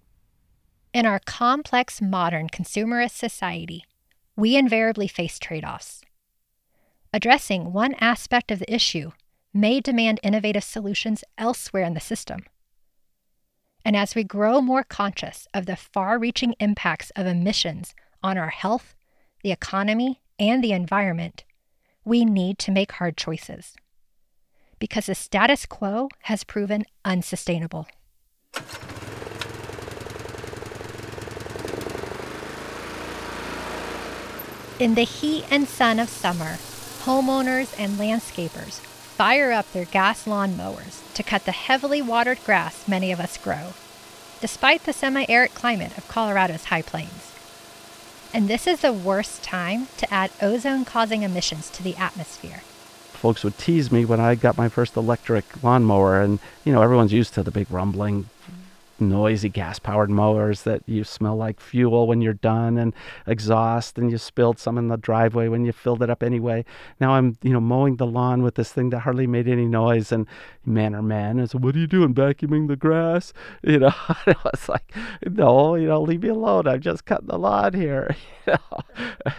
In 0.92 1.04
our 1.06 1.20
complex 1.20 2.00
modern 2.00 2.48
consumerist 2.48 3.16
society, 3.16 3.84
we 4.36 4.56
invariably 4.56 5.08
face 5.08 5.38
trade-offs. 5.38 6.02
Addressing 7.12 7.72
one 7.72 7.94
aspect 8.00 8.50
of 8.50 8.58
the 8.58 8.72
issue 8.72 9.10
may 9.54 9.80
demand 9.80 10.20
innovative 10.22 10.64
solutions 10.64 11.22
elsewhere 11.36 11.84
in 11.84 11.94
the 11.94 12.00
system. 12.00 12.40
And 13.88 13.96
as 13.96 14.14
we 14.14 14.22
grow 14.22 14.60
more 14.60 14.84
conscious 14.84 15.48
of 15.54 15.64
the 15.64 15.74
far 15.74 16.18
reaching 16.18 16.54
impacts 16.60 17.08
of 17.16 17.26
emissions 17.26 17.94
on 18.22 18.36
our 18.36 18.50
health, 18.50 18.94
the 19.42 19.50
economy, 19.50 20.20
and 20.38 20.62
the 20.62 20.72
environment, 20.72 21.44
we 22.04 22.26
need 22.26 22.58
to 22.58 22.70
make 22.70 22.92
hard 22.92 23.16
choices. 23.16 23.76
Because 24.78 25.06
the 25.06 25.14
status 25.14 25.64
quo 25.64 26.10
has 26.24 26.44
proven 26.44 26.84
unsustainable. 27.02 27.88
In 34.78 34.96
the 34.96 35.06
heat 35.08 35.46
and 35.50 35.66
sun 35.66 35.98
of 35.98 36.10
summer, 36.10 36.58
homeowners 37.04 37.74
and 37.78 37.92
landscapers 37.92 38.82
fire 39.18 39.50
up 39.50 39.72
their 39.72 39.84
gas 39.84 40.28
lawn 40.28 40.56
mowers 40.56 41.02
to 41.12 41.24
cut 41.24 41.44
the 41.44 41.50
heavily 41.50 42.00
watered 42.00 42.38
grass 42.44 42.86
many 42.86 43.10
of 43.10 43.18
us 43.18 43.36
grow, 43.36 43.72
despite 44.40 44.84
the 44.84 44.92
semi 44.92 45.26
arid 45.28 45.52
climate 45.54 45.98
of 45.98 46.06
Colorado's 46.06 46.66
high 46.66 46.82
plains. 46.82 47.34
And 48.32 48.46
this 48.46 48.64
is 48.68 48.80
the 48.80 48.92
worst 48.92 49.42
time 49.42 49.88
to 49.96 50.14
add 50.14 50.30
ozone 50.40 50.84
causing 50.84 51.24
emissions 51.24 51.68
to 51.70 51.82
the 51.82 51.96
atmosphere. 51.96 52.60
Folks 53.12 53.42
would 53.42 53.58
tease 53.58 53.90
me 53.90 54.04
when 54.04 54.20
I 54.20 54.36
got 54.36 54.56
my 54.56 54.68
first 54.68 54.96
electric 54.96 55.64
lawnmower, 55.64 56.22
and 56.22 56.38
you 56.64 56.72
know, 56.72 56.82
everyone's 56.82 57.12
used 57.12 57.34
to 57.34 57.42
the 57.42 57.50
big 57.50 57.68
rumbling 57.72 58.28
noisy 59.00 59.48
gas 59.48 59.78
powered 59.78 60.10
mowers 60.10 60.62
that 60.62 60.82
you 60.86 61.04
smell 61.04 61.36
like 61.36 61.60
fuel 61.60 62.06
when 62.06 62.20
you're 62.20 62.32
done 62.32 62.78
and 62.78 62.94
exhaust 63.26 63.98
and 63.98 64.10
you 64.10 64.18
spilled 64.18 64.58
some 64.58 64.78
in 64.78 64.88
the 64.88 64.96
driveway 64.96 65.48
when 65.48 65.64
you 65.64 65.72
filled 65.72 66.02
it 66.02 66.10
up 66.10 66.22
anyway. 66.22 66.64
Now 67.00 67.12
I'm, 67.12 67.36
you 67.42 67.52
know, 67.52 67.60
mowing 67.60 67.96
the 67.96 68.06
lawn 68.06 68.42
with 68.42 68.56
this 68.56 68.72
thing 68.72 68.90
that 68.90 69.00
hardly 69.00 69.26
made 69.26 69.48
any 69.48 69.66
noise 69.66 70.12
and 70.12 70.26
man 70.64 70.94
or 70.94 71.02
man 71.02 71.38
is 71.38 71.54
what 71.54 71.74
are 71.74 71.78
you 71.78 71.86
doing 71.86 72.14
vacuuming 72.14 72.68
the 72.68 72.76
grass? 72.76 73.32
You 73.62 73.80
know, 73.80 73.92
I 74.08 74.34
was 74.44 74.68
like, 74.68 74.94
no, 75.26 75.74
you 75.74 75.88
know, 75.88 76.00
leave 76.00 76.22
me 76.22 76.28
alone. 76.28 76.66
I'm 76.66 76.80
just 76.80 77.04
cutting 77.04 77.26
the 77.26 77.38
lawn 77.38 77.74
here. 77.74 78.14
you, 78.46 78.54
know, 78.54 78.82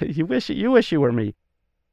you 0.02 0.26
wish 0.26 0.50
you 0.50 0.72
wish 0.72 0.92
you 0.92 1.02
were 1.02 1.12
me. 1.12 1.34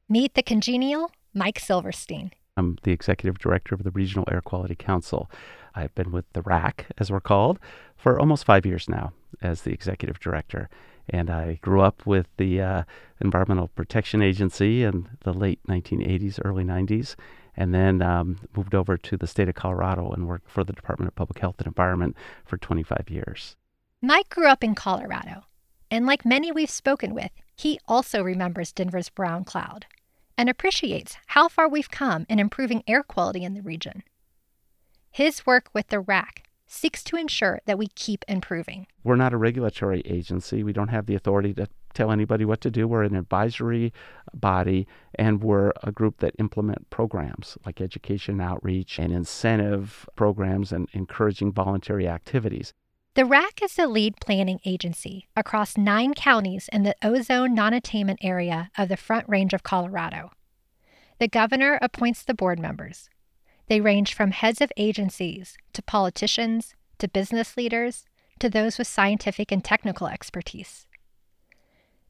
Meet 0.09 0.35
the 0.35 0.43
congenial 0.43 1.11
Mike 1.33 1.59
Silverstein. 1.59 2.31
I'm 2.57 2.77
the 2.83 2.91
executive 2.91 3.37
director 3.37 3.75
of 3.75 3.83
the 3.83 3.91
Regional 3.91 4.25
Air 4.31 4.41
Quality 4.41 4.75
Council. 4.75 5.29
I've 5.77 5.93
been 5.95 6.11
with 6.11 6.25
the 6.33 6.41
RAC, 6.41 6.87
as 6.97 7.11
we're 7.11 7.19
called, 7.19 7.59
for 7.95 8.19
almost 8.19 8.45
five 8.45 8.65
years 8.65 8.89
now 8.89 9.13
as 9.41 9.61
the 9.61 9.71
executive 9.71 10.19
director. 10.19 10.69
And 11.09 11.29
I 11.29 11.59
grew 11.61 11.81
up 11.81 12.05
with 12.05 12.27
the 12.37 12.61
uh, 12.61 12.83
Environmental 13.21 13.69
Protection 13.69 14.21
Agency 14.21 14.83
in 14.83 15.07
the 15.21 15.33
late 15.33 15.59
1980s, 15.69 16.39
early 16.43 16.63
90s, 16.63 17.15
and 17.55 17.73
then 17.73 18.01
um, 18.01 18.39
moved 18.55 18.75
over 18.75 18.97
to 18.97 19.17
the 19.17 19.27
state 19.27 19.47
of 19.47 19.55
Colorado 19.55 20.11
and 20.11 20.27
worked 20.27 20.49
for 20.49 20.63
the 20.63 20.73
Department 20.73 21.07
of 21.07 21.15
Public 21.15 21.39
Health 21.39 21.55
and 21.59 21.67
Environment 21.67 22.15
for 22.45 22.57
25 22.57 23.09
years. 23.09 23.55
Mike 24.01 24.29
grew 24.29 24.47
up 24.47 24.63
in 24.63 24.75
Colorado, 24.75 25.43
and 25.89 26.05
like 26.05 26.25
many 26.25 26.51
we've 26.51 26.69
spoken 26.69 27.13
with, 27.13 27.31
he 27.55 27.79
also 27.87 28.21
remembers 28.21 28.71
Denver's 28.71 29.09
brown 29.09 29.43
cloud 29.43 29.85
and 30.37 30.49
appreciates 30.49 31.17
how 31.27 31.47
far 31.47 31.67
we've 31.67 31.89
come 31.89 32.25
in 32.29 32.39
improving 32.39 32.83
air 32.87 33.01
quality 33.01 33.43
in 33.43 33.53
the 33.53 33.61
region. 33.61 34.03
His 35.17 35.47
work 35.47 35.69
with 35.73 35.87
the 35.87 35.99
RAC 35.99 36.47
seeks 36.67 37.03
to 37.05 37.15
ensure 37.15 37.59
that 37.65 37.79
we 37.79 37.87
keep 37.87 38.23
improving. 38.27 38.85
We're 39.03 39.15
not 39.15 39.33
a 39.33 39.37
regulatory 39.37 40.01
agency. 40.01 40.61
We 40.61 40.73
don't 40.73 40.89
have 40.89 41.07
the 41.07 41.15
authority 41.15 41.55
to 41.55 41.67
tell 41.95 42.11
anybody 42.11 42.45
what 42.45 42.61
to 42.61 42.69
do. 42.69 42.87
We're 42.87 43.01
an 43.01 43.15
advisory 43.15 43.91
body, 44.31 44.85
and 45.15 45.41
we're 45.41 45.73
a 45.81 45.91
group 45.91 46.19
that 46.19 46.35
implement 46.37 46.91
programs 46.91 47.57
like 47.65 47.81
education 47.81 48.39
outreach 48.39 48.99
and 48.99 49.11
incentive 49.11 50.07
programs 50.15 50.71
and 50.71 50.87
encouraging 50.93 51.51
voluntary 51.51 52.07
activities. 52.07 52.75
The 53.15 53.25
RAC 53.25 53.63
is 53.63 53.73
the 53.73 53.87
lead 53.87 54.17
planning 54.21 54.59
agency 54.65 55.29
across 55.35 55.77
nine 55.77 56.13
counties 56.13 56.69
in 56.71 56.83
the 56.83 56.95
ozone 57.01 57.55
non 57.55 57.73
attainment 57.73 58.19
area 58.21 58.69
of 58.77 58.87
the 58.87 58.97
Front 58.97 59.27
Range 59.27 59.51
of 59.55 59.63
Colorado. 59.63 60.29
The 61.17 61.27
governor 61.27 61.79
appoints 61.81 62.21
the 62.21 62.35
board 62.35 62.59
members. 62.59 63.09
They 63.67 63.81
range 63.81 64.13
from 64.13 64.31
heads 64.31 64.61
of 64.61 64.71
agencies 64.77 65.57
to 65.73 65.81
politicians 65.81 66.73
to 66.99 67.07
business 67.07 67.57
leaders 67.57 68.05
to 68.39 68.49
those 68.49 68.77
with 68.77 68.87
scientific 68.87 69.51
and 69.51 69.63
technical 69.63 70.07
expertise. 70.07 70.87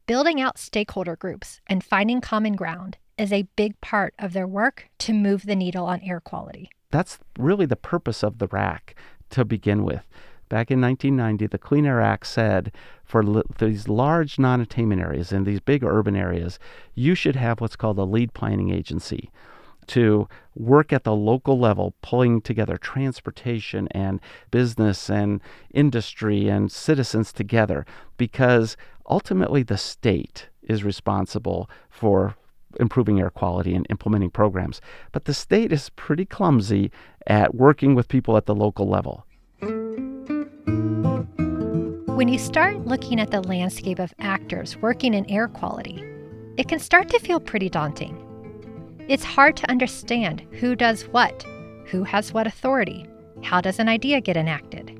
Building 0.06 0.40
out 0.40 0.58
stakeholder 0.58 1.16
groups 1.16 1.60
and 1.66 1.84
finding 1.84 2.20
common 2.20 2.54
ground 2.54 2.96
is 3.18 3.32
a 3.32 3.48
big 3.56 3.80
part 3.80 4.14
of 4.18 4.32
their 4.32 4.46
work 4.46 4.88
to 4.98 5.12
move 5.12 5.44
the 5.44 5.56
needle 5.56 5.86
on 5.86 6.00
air 6.02 6.20
quality. 6.20 6.70
That's 6.90 7.18
really 7.38 7.66
the 7.66 7.76
purpose 7.76 8.22
of 8.22 8.38
the 8.38 8.46
RAC 8.46 8.94
to 9.30 9.44
begin 9.44 9.84
with 9.84 10.06
back 10.48 10.70
in 10.70 10.80
1990, 10.80 11.46
the 11.46 11.58
Clean 11.58 11.84
Air 11.86 12.00
Act 12.00 12.26
said 12.26 12.72
for 13.04 13.22
these 13.58 13.88
large 13.88 14.38
non 14.38 14.60
attainment 14.60 15.00
areas 15.00 15.32
and 15.32 15.46
these 15.46 15.60
big 15.60 15.84
urban 15.84 16.16
areas, 16.16 16.58
you 16.94 17.14
should 17.14 17.36
have 17.36 17.60
what's 17.60 17.76
called 17.76 17.98
a 17.98 18.04
lead 18.04 18.34
planning 18.34 18.70
agency 18.70 19.30
to 19.88 20.28
work 20.54 20.92
at 20.92 21.04
the 21.04 21.14
local 21.14 21.58
level, 21.58 21.94
pulling 22.02 22.40
together 22.40 22.76
transportation 22.76 23.88
and 23.90 24.20
business 24.50 25.10
and 25.10 25.40
industry 25.72 26.48
and 26.48 26.70
citizens 26.70 27.32
together, 27.32 27.84
because 28.16 28.76
ultimately 29.08 29.62
the 29.62 29.78
state 29.78 30.48
is 30.62 30.84
responsible 30.84 31.68
for 31.90 32.34
improving 32.78 33.18
air 33.18 33.30
quality 33.30 33.74
and 33.74 33.86
implementing 33.88 34.30
programs. 34.30 34.80
But 35.12 35.24
the 35.24 35.34
state 35.34 35.72
is 35.72 35.90
pretty 35.90 36.24
clumsy 36.24 36.90
at 37.26 37.54
working 37.54 37.94
with 37.94 38.08
people 38.08 38.36
at 38.36 38.46
the 38.46 38.54
local 38.54 38.88
level. 38.88 39.24
When 42.14 42.28
you 42.28 42.38
start 42.38 42.84
looking 42.84 43.20
at 43.20 43.30
the 43.30 43.40
landscape 43.40 43.98
of 43.98 44.12
actors 44.18 44.76
working 44.76 45.14
in 45.14 45.28
air 45.30 45.48
quality, 45.48 46.04
it 46.56 46.68
can 46.68 46.80
start 46.80 47.08
to 47.10 47.20
feel 47.20 47.38
pretty 47.38 47.68
daunting. 47.68 48.27
It's 49.08 49.24
hard 49.24 49.56
to 49.56 49.70
understand 49.70 50.42
who 50.52 50.76
does 50.76 51.02
what, 51.08 51.42
who 51.86 52.04
has 52.04 52.32
what 52.32 52.46
authority, 52.46 53.06
how 53.42 53.60
does 53.60 53.78
an 53.78 53.88
idea 53.88 54.20
get 54.20 54.36
enacted. 54.36 54.94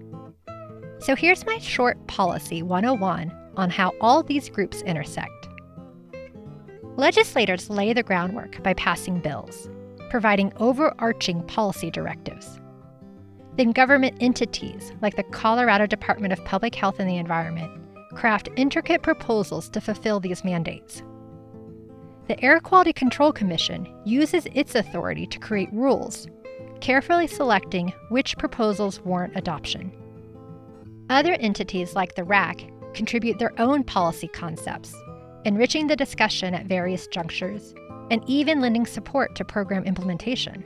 So 0.99 1.15
here's 1.15 1.47
my 1.47 1.59
short 1.59 2.05
policy 2.07 2.63
101 2.63 3.31
on 3.57 3.71
how 3.71 3.93
all 4.01 4.23
these 4.23 4.49
groups 4.49 4.83
intersect. 4.83 5.49
Legislators 6.97 7.71
lay 7.71 7.93
the 7.93 8.03
groundwork 8.03 8.63
by 8.63 8.75
passing 8.75 9.21
bills, 9.21 9.69
providing 10.11 10.53
overarching 10.57 11.43
policy 11.45 11.91
directives 11.91 12.59
then 13.59 13.73
government 13.73 14.17
entities 14.21 14.93
like 15.03 15.17
the 15.17 15.25
Colorado 15.25 15.85
Department 15.85 16.33
of 16.33 16.45
Public 16.45 16.77
Health 16.77 17.01
and 17.01 17.11
the 17.11 17.19
Environment 17.19 17.73
craft 18.15 18.49
intricate 18.57 19.03
proposals 19.03 19.69
to 19.69 19.81
fulfill 19.81 20.19
these 20.19 20.43
mandates. 20.43 21.03
The 22.29 22.45
Air 22.45 22.61
Quality 22.61 22.93
Control 22.93 23.33
Commission 23.33 23.89
uses 24.05 24.47
its 24.53 24.75
authority 24.75 25.27
to 25.29 25.39
create 25.39 25.73
rules, 25.73 26.29
carefully 26.83 27.27
selecting 27.27 27.91
which 28.11 28.37
proposals 28.37 29.01
warrant 29.01 29.35
adoption. 29.35 29.91
Other 31.09 31.33
entities 31.33 31.95
like 31.95 32.15
the 32.17 32.25
RAC 32.25 32.63
contribute 32.93 33.39
their 33.39 33.59
own 33.59 33.83
policy 33.83 34.29
concepts, 34.29 34.95
enriching 35.47 35.87
the 35.87 35.97
discussion 35.97 36.53
at 36.53 36.67
various 36.67 37.07
junctures, 37.07 37.75
and 38.11 38.23
even 38.27 38.61
lending 38.61 38.85
support 38.85 39.35
to 39.37 39.45
program 39.47 39.85
implementation. 39.85 40.63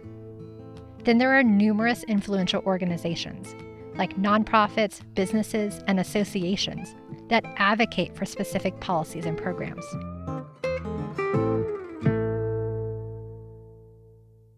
Then 1.05 1.19
there 1.19 1.33
are 1.33 1.45
numerous 1.45 2.03
influential 2.05 2.63
organizations, 2.67 3.55
like 3.95 4.17
nonprofits, 4.17 5.01
businesses, 5.15 5.81
and 5.87 6.01
associations, 6.01 6.97
that 7.29 7.45
advocate 7.57 8.17
for 8.17 8.25
specific 8.25 8.81
policies 8.81 9.27
and 9.27 9.39
programs. 9.39 9.85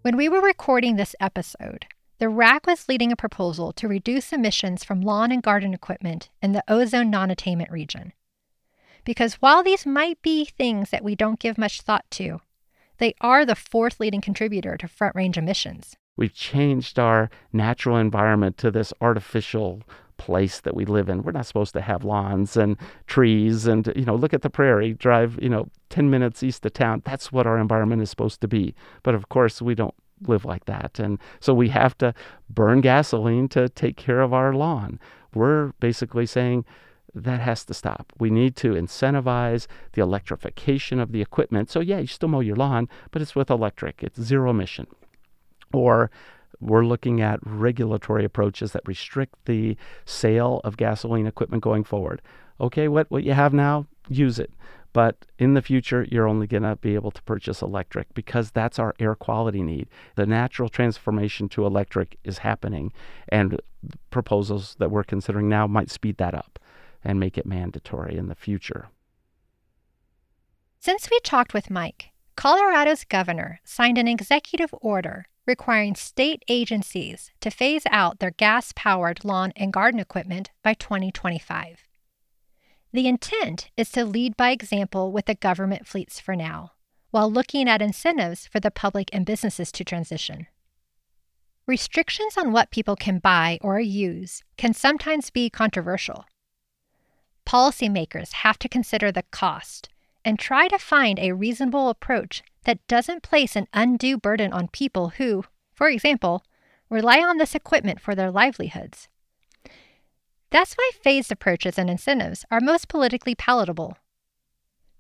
When 0.05 0.19
we 0.19 0.29
were 0.29 0.43
recording 0.43 0.97
this 0.97 1.17
episode, 1.19 1.87
the 2.19 2.29
RAC 2.29 2.67
was 2.67 2.91
leading 2.91 3.11
a 3.11 3.17
proposal 3.17 3.73
to 3.73 3.89
reduce 3.89 4.35
emissions 4.35 4.85
from 4.85 5.01
lawn 5.01 5.33
and 5.33 5.43
garden 5.43 5.73
equipment 5.73 6.29
in 6.43 6.53
the 6.53 6.63
ozone 6.69 7.09
non 7.09 7.31
attainment 7.31 7.71
region. 7.71 8.13
Because 9.07 9.37
while 9.37 9.63
these 9.63 9.87
might 9.87 10.21
be 10.21 10.45
things 10.45 10.91
that 10.91 11.03
we 11.03 11.15
don't 11.15 11.41
give 11.41 11.57
much 11.57 11.81
thought 11.81 12.05
to, 12.11 12.43
they 12.99 13.15
are 13.23 13.47
the 13.47 13.55
fourth 13.55 13.99
leading 13.99 14.21
contributor 14.21 14.77
to 14.77 14.89
front 14.89 15.17
range 15.17 15.39
emissions. 15.39 15.97
We've 16.19 16.35
changed 16.35 16.99
our 16.99 17.31
natural 17.51 17.97
environment 17.97 18.59
to 18.59 18.71
this 18.71 18.93
artificial 19.01 19.85
place 20.17 20.61
that 20.61 20.75
we 20.75 20.85
live 20.85 21.09
in. 21.09 21.23
We're 21.23 21.33
not 21.33 21.47
supposed 21.47 21.73
to 21.75 21.81
have 21.81 22.05
lawns 22.05 22.57
and 22.57 22.77
trees 23.07 23.67
and 23.67 23.93
you 23.97 24.05
know, 24.05 24.15
look 24.15 24.35
at 24.35 24.43
the 24.43 24.51
prairie, 24.51 24.95
drive, 24.95 25.39
you 25.41 25.49
know, 25.49 25.69
10 25.91 26.11
minutes 26.11 26.43
east 26.43 26.65
of 26.67 26.73
town. 26.73 27.03
That's 27.05 27.33
what 27.33 27.47
our 27.47 27.59
environment 27.59 28.03
is 28.03 28.11
supposed 28.11 28.41
to 28.41 28.49
be. 28.49 28.75
But 29.03 29.15
of 29.15 29.29
course, 29.29 29.61
we 29.61 29.75
don't 29.75 29.95
live 30.27 30.45
like 30.45 30.65
that. 30.67 30.99
And 30.99 31.19
so 31.41 31.53
we 31.55 31.69
have 31.71 31.97
to 31.99 32.15
burn 32.49 32.81
gasoline 32.81 33.49
to 33.49 33.69
take 33.69 33.97
care 33.97 34.21
of 34.21 34.33
our 34.33 34.53
lawn. 34.53 34.99
We're 35.35 35.73
basically 35.81 36.27
saying 36.27 36.65
that 37.15 37.41
has 37.41 37.65
to 37.67 37.75
stop. 37.75 38.13
We 38.19 38.31
need 38.31 38.57
to 38.57 38.73
incentivize 38.73 39.67
the 39.93 40.03
electrification 40.03 40.99
of 40.99 41.13
the 41.13 41.23
equipment. 41.23 41.71
So 41.71 41.81
yeah, 41.81 41.99
you 41.99 42.07
still 42.07 42.29
mow 42.29 42.41
your 42.41 42.57
lawn, 42.57 42.89
but 43.11 43.23
it's 43.23 43.37
with 43.37 43.51
electric. 43.51 44.03
It's 44.03 44.21
zero 44.21 44.51
emission 44.51 44.87
or 45.73 46.11
we're 46.61 46.85
looking 46.85 47.21
at 47.21 47.41
regulatory 47.43 48.25
approaches 48.25 48.73
that 48.73 48.87
restrict 48.87 49.35
the 49.45 49.77
sale 50.05 50.61
of 50.65 50.77
gasoline 50.77 51.27
equipment 51.27 51.63
going 51.63 51.85
forward. 51.85 52.23
Okay, 52.61 52.89
what, 52.89 53.11
what 53.11 53.25
you 53.25 53.33
have 53.33 53.53
now, 53.53 53.87
use 54.09 54.39
it. 54.39 54.53
But 54.93 55.27
in 55.41 55.55
the 55.55 55.63
future, 55.63 56.07
you're 56.09 56.29
only 56.29 56.47
going 56.47 56.63
to 56.63 56.77
be 56.77 56.95
able 56.95 57.11
to 57.11 57.23
purchase 57.25 57.63
electric 57.63 58.15
because 58.15 58.53
that's 58.53 58.79
our 58.79 58.95
air 59.01 59.17
quality 59.17 59.61
need. 59.61 59.89
The 60.15 60.25
natural 60.25 60.69
transformation 60.69 61.49
to 61.51 61.67
electric 61.67 62.17
is 62.23 62.39
happening, 62.39 62.93
and 63.29 63.61
proposals 64.11 64.77
that 64.79 64.93
we're 64.93 65.03
considering 65.03 65.49
now 65.49 65.67
might 65.67 65.91
speed 65.91 66.19
that 66.19 66.35
up 66.35 66.61
and 67.03 67.19
make 67.19 67.37
it 67.37 67.45
mandatory 67.45 68.17
in 68.17 68.29
the 68.29 68.37
future. 68.37 68.89
Since 70.79 71.11
we 71.11 71.19
talked 71.21 71.55
with 71.55 71.71
Mike, 71.71 72.11
Colorado's 72.37 73.05
governor 73.05 73.61
signed 73.65 73.99
an 73.99 74.07
executive 74.07 74.73
order 74.81 75.27
requiring 75.47 75.95
state 75.95 76.43
agencies 76.49 77.31
to 77.41 77.51
phase 77.51 77.85
out 77.91 78.19
their 78.19 78.31
gas 78.31 78.73
powered 78.75 79.25
lawn 79.25 79.53
and 79.57 79.73
garden 79.73 80.01
equipment 80.01 80.51
by 80.63 80.75
2025. 80.75 81.85
The 82.93 83.09
intent 83.09 83.71
is 83.77 83.91
to 83.93 84.05
lead 84.05 84.37
by 84.37 84.51
example 84.51 85.13
with 85.13 85.27
the 85.27 85.35
government 85.35 85.87
fleets 85.87 86.21
for 86.21 86.37
now, 86.37 86.73
while 87.11 87.31
looking 87.31 87.69
at 87.69 87.83
incentives 87.83 88.47
for 88.47 88.61
the 88.61 88.71
public 88.71 89.11
and 89.13 89.27
businesses 89.27 89.73
to 89.73 89.85
transition. 89.85 90.47
Restrictions 91.67 92.37
on 92.37 92.53
what 92.53 92.71
people 92.71 92.95
can 92.95 93.19
buy 93.19 93.59
or 93.63 93.81
use 93.81 94.43
can 94.57 94.75
sometimes 94.75 95.31
be 95.31 95.49
controversial. 95.51 96.25
Policymakers 97.47 98.33
have 98.33 98.59
to 98.59 98.69
consider 98.69 99.11
the 99.11 99.25
cost 99.31 99.89
and 100.25 100.39
try 100.39 100.69
to 100.69 100.79
find 100.79 101.19
a 101.19 101.33
reasonable 101.33 101.89
approach 101.89 102.43
that 102.65 102.87
doesn't 102.89 103.23
place 103.23 103.57
an 103.57 103.69
undue 103.73 104.17
burden 104.17 104.53
on 104.53 104.69
people 104.69 105.11
who, 105.11 105.45
for 105.73 105.89
example, 105.89 106.45
rely 106.89 107.19
on 107.19 107.39
this 107.39 107.55
equipment 107.55 108.01
for 108.01 108.15
their 108.15 108.31
livelihoods. 108.31 109.09
That's 110.51 110.75
why 110.75 110.91
phased 111.03 111.33
approaches 111.33 111.79
and 111.79 111.91
incentives 111.91 112.45
are 112.51 112.61
most 112.61 112.89
politically 112.89 113.35
palatable. 113.35 113.99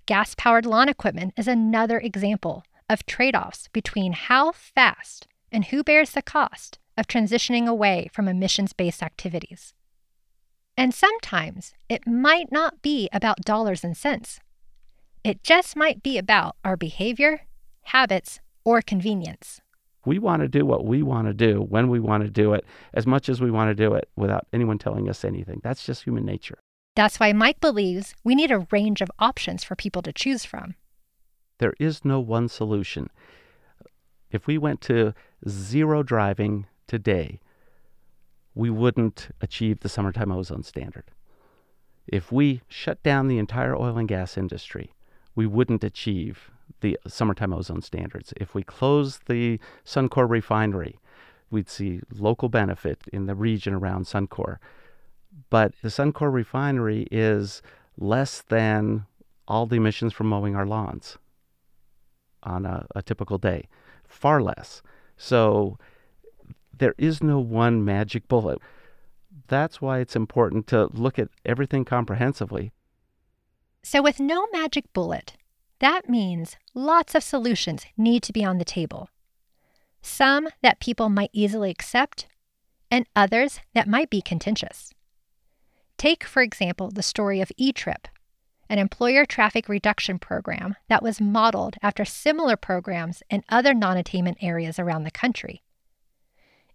Gas 0.06 0.34
powered 0.36 0.66
lawn 0.66 0.88
equipment 0.88 1.32
is 1.36 1.48
another 1.48 1.98
example 1.98 2.64
of 2.90 3.06
trade 3.06 3.34
offs 3.34 3.68
between 3.72 4.12
how 4.12 4.52
fast 4.52 5.26
and 5.50 5.66
who 5.66 5.82
bears 5.82 6.10
the 6.10 6.22
cost 6.22 6.78
of 6.98 7.06
transitioning 7.06 7.66
away 7.66 8.10
from 8.12 8.28
emissions 8.28 8.72
based 8.72 9.02
activities. 9.02 9.72
And 10.76 10.92
sometimes 10.92 11.72
it 11.88 12.06
might 12.06 12.50
not 12.50 12.82
be 12.82 13.08
about 13.12 13.42
dollars 13.42 13.84
and 13.84 13.96
cents. 13.96 14.40
It 15.24 15.42
just 15.42 15.74
might 15.74 16.02
be 16.02 16.18
about 16.18 16.56
our 16.66 16.76
behavior, 16.76 17.46
habits, 17.84 18.40
or 18.62 18.82
convenience. 18.82 19.62
We 20.04 20.18
want 20.18 20.42
to 20.42 20.48
do 20.48 20.66
what 20.66 20.84
we 20.84 21.02
want 21.02 21.28
to 21.28 21.32
do 21.32 21.62
when 21.62 21.88
we 21.88 21.98
want 21.98 22.24
to 22.24 22.30
do 22.30 22.52
it, 22.52 22.66
as 22.92 23.06
much 23.06 23.30
as 23.30 23.40
we 23.40 23.50
want 23.50 23.70
to 23.70 23.74
do 23.74 23.94
it 23.94 24.10
without 24.16 24.46
anyone 24.52 24.76
telling 24.76 25.08
us 25.08 25.24
anything. 25.24 25.62
That's 25.64 25.86
just 25.86 26.04
human 26.04 26.26
nature. 26.26 26.58
That's 26.94 27.18
why 27.18 27.32
Mike 27.32 27.58
believes 27.58 28.14
we 28.22 28.34
need 28.34 28.50
a 28.50 28.66
range 28.70 29.00
of 29.00 29.10
options 29.18 29.64
for 29.64 29.74
people 29.74 30.02
to 30.02 30.12
choose 30.12 30.44
from. 30.44 30.74
There 31.56 31.72
is 31.80 32.04
no 32.04 32.20
one 32.20 32.48
solution. 32.48 33.08
If 34.30 34.46
we 34.46 34.58
went 34.58 34.82
to 34.82 35.14
zero 35.48 36.02
driving 36.02 36.66
today, 36.86 37.40
we 38.54 38.68
wouldn't 38.68 39.28
achieve 39.40 39.80
the 39.80 39.88
summertime 39.88 40.30
ozone 40.30 40.64
standard. 40.64 41.10
If 42.06 42.30
we 42.30 42.60
shut 42.68 43.02
down 43.02 43.28
the 43.28 43.38
entire 43.38 43.74
oil 43.74 43.96
and 43.96 44.06
gas 44.06 44.36
industry, 44.36 44.92
we 45.34 45.46
wouldn't 45.46 45.84
achieve 45.84 46.50
the 46.80 46.98
summertime 47.06 47.52
ozone 47.52 47.82
standards. 47.82 48.32
If 48.36 48.54
we 48.54 48.62
close 48.62 49.18
the 49.26 49.58
Suncor 49.84 50.28
refinery, 50.28 50.98
we'd 51.50 51.68
see 51.68 52.00
local 52.12 52.48
benefit 52.48 53.02
in 53.12 53.26
the 53.26 53.34
region 53.34 53.74
around 53.74 54.04
Suncor. 54.04 54.58
But 55.50 55.72
the 55.82 55.88
Suncor 55.88 56.32
refinery 56.32 57.06
is 57.10 57.62
less 57.96 58.42
than 58.42 59.06
all 59.46 59.66
the 59.66 59.76
emissions 59.76 60.12
from 60.12 60.28
mowing 60.28 60.56
our 60.56 60.66
lawns 60.66 61.18
on 62.42 62.66
a, 62.66 62.86
a 62.94 63.02
typical 63.02 63.38
day, 63.38 63.68
far 64.06 64.42
less. 64.42 64.82
So 65.16 65.78
there 66.76 66.94
is 66.98 67.22
no 67.22 67.38
one 67.38 67.84
magic 67.84 68.28
bullet. 68.28 68.58
That's 69.48 69.80
why 69.80 69.98
it's 69.98 70.16
important 70.16 70.66
to 70.68 70.86
look 70.92 71.18
at 71.18 71.28
everything 71.44 71.84
comprehensively. 71.84 72.72
So, 73.86 74.00
with 74.00 74.18
no 74.18 74.46
magic 74.50 74.90
bullet, 74.94 75.34
that 75.78 76.08
means 76.08 76.56
lots 76.72 77.14
of 77.14 77.22
solutions 77.22 77.84
need 77.98 78.22
to 78.22 78.32
be 78.32 78.42
on 78.42 78.56
the 78.56 78.64
table. 78.64 79.10
Some 80.00 80.48
that 80.62 80.80
people 80.80 81.10
might 81.10 81.28
easily 81.34 81.70
accept, 81.70 82.26
and 82.90 83.04
others 83.14 83.60
that 83.74 83.86
might 83.86 84.08
be 84.08 84.22
contentious. 84.22 84.94
Take, 85.98 86.24
for 86.24 86.40
example, 86.40 86.90
the 86.90 87.02
story 87.02 87.42
of 87.42 87.52
eTrip, 87.60 88.06
an 88.70 88.78
employer 88.78 89.26
traffic 89.26 89.68
reduction 89.68 90.18
program 90.18 90.76
that 90.88 91.02
was 91.02 91.20
modeled 91.20 91.76
after 91.82 92.06
similar 92.06 92.56
programs 92.56 93.22
in 93.28 93.44
other 93.50 93.74
non 93.74 93.98
attainment 93.98 94.38
areas 94.40 94.78
around 94.78 95.04
the 95.04 95.10
country. 95.10 95.62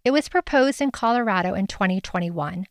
It 0.04 0.12
was 0.12 0.28
proposed 0.28 0.80
in 0.80 0.92
Colorado 0.92 1.54
in 1.54 1.66
2021. 1.66 2.66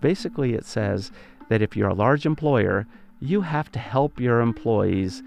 Basically, 0.00 0.54
it 0.54 0.64
says 0.64 1.12
that 1.50 1.60
if 1.60 1.76
you're 1.76 1.90
a 1.90 1.94
large 1.94 2.24
employer, 2.24 2.86
you 3.20 3.42
have 3.42 3.70
to 3.72 3.78
help 3.78 4.18
your 4.18 4.40
employees 4.40 5.22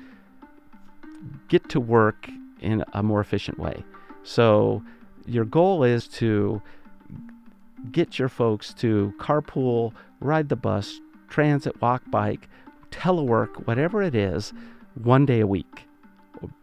get 1.47 1.69
to 1.69 1.79
work 1.79 2.29
in 2.59 2.83
a 2.93 3.03
more 3.03 3.21
efficient 3.21 3.59
way. 3.59 3.83
So, 4.23 4.83
your 5.25 5.45
goal 5.45 5.83
is 5.83 6.07
to 6.09 6.61
get 7.91 8.17
your 8.17 8.29
folks 8.29 8.73
to 8.75 9.13
carpool, 9.19 9.93
ride 10.19 10.49
the 10.49 10.55
bus, 10.55 10.99
transit, 11.29 11.81
walk, 11.81 12.03
bike, 12.09 12.49
telework, 12.91 13.67
whatever 13.67 14.01
it 14.01 14.15
is, 14.15 14.53
one 14.95 15.25
day 15.25 15.39
a 15.39 15.47
week, 15.47 15.87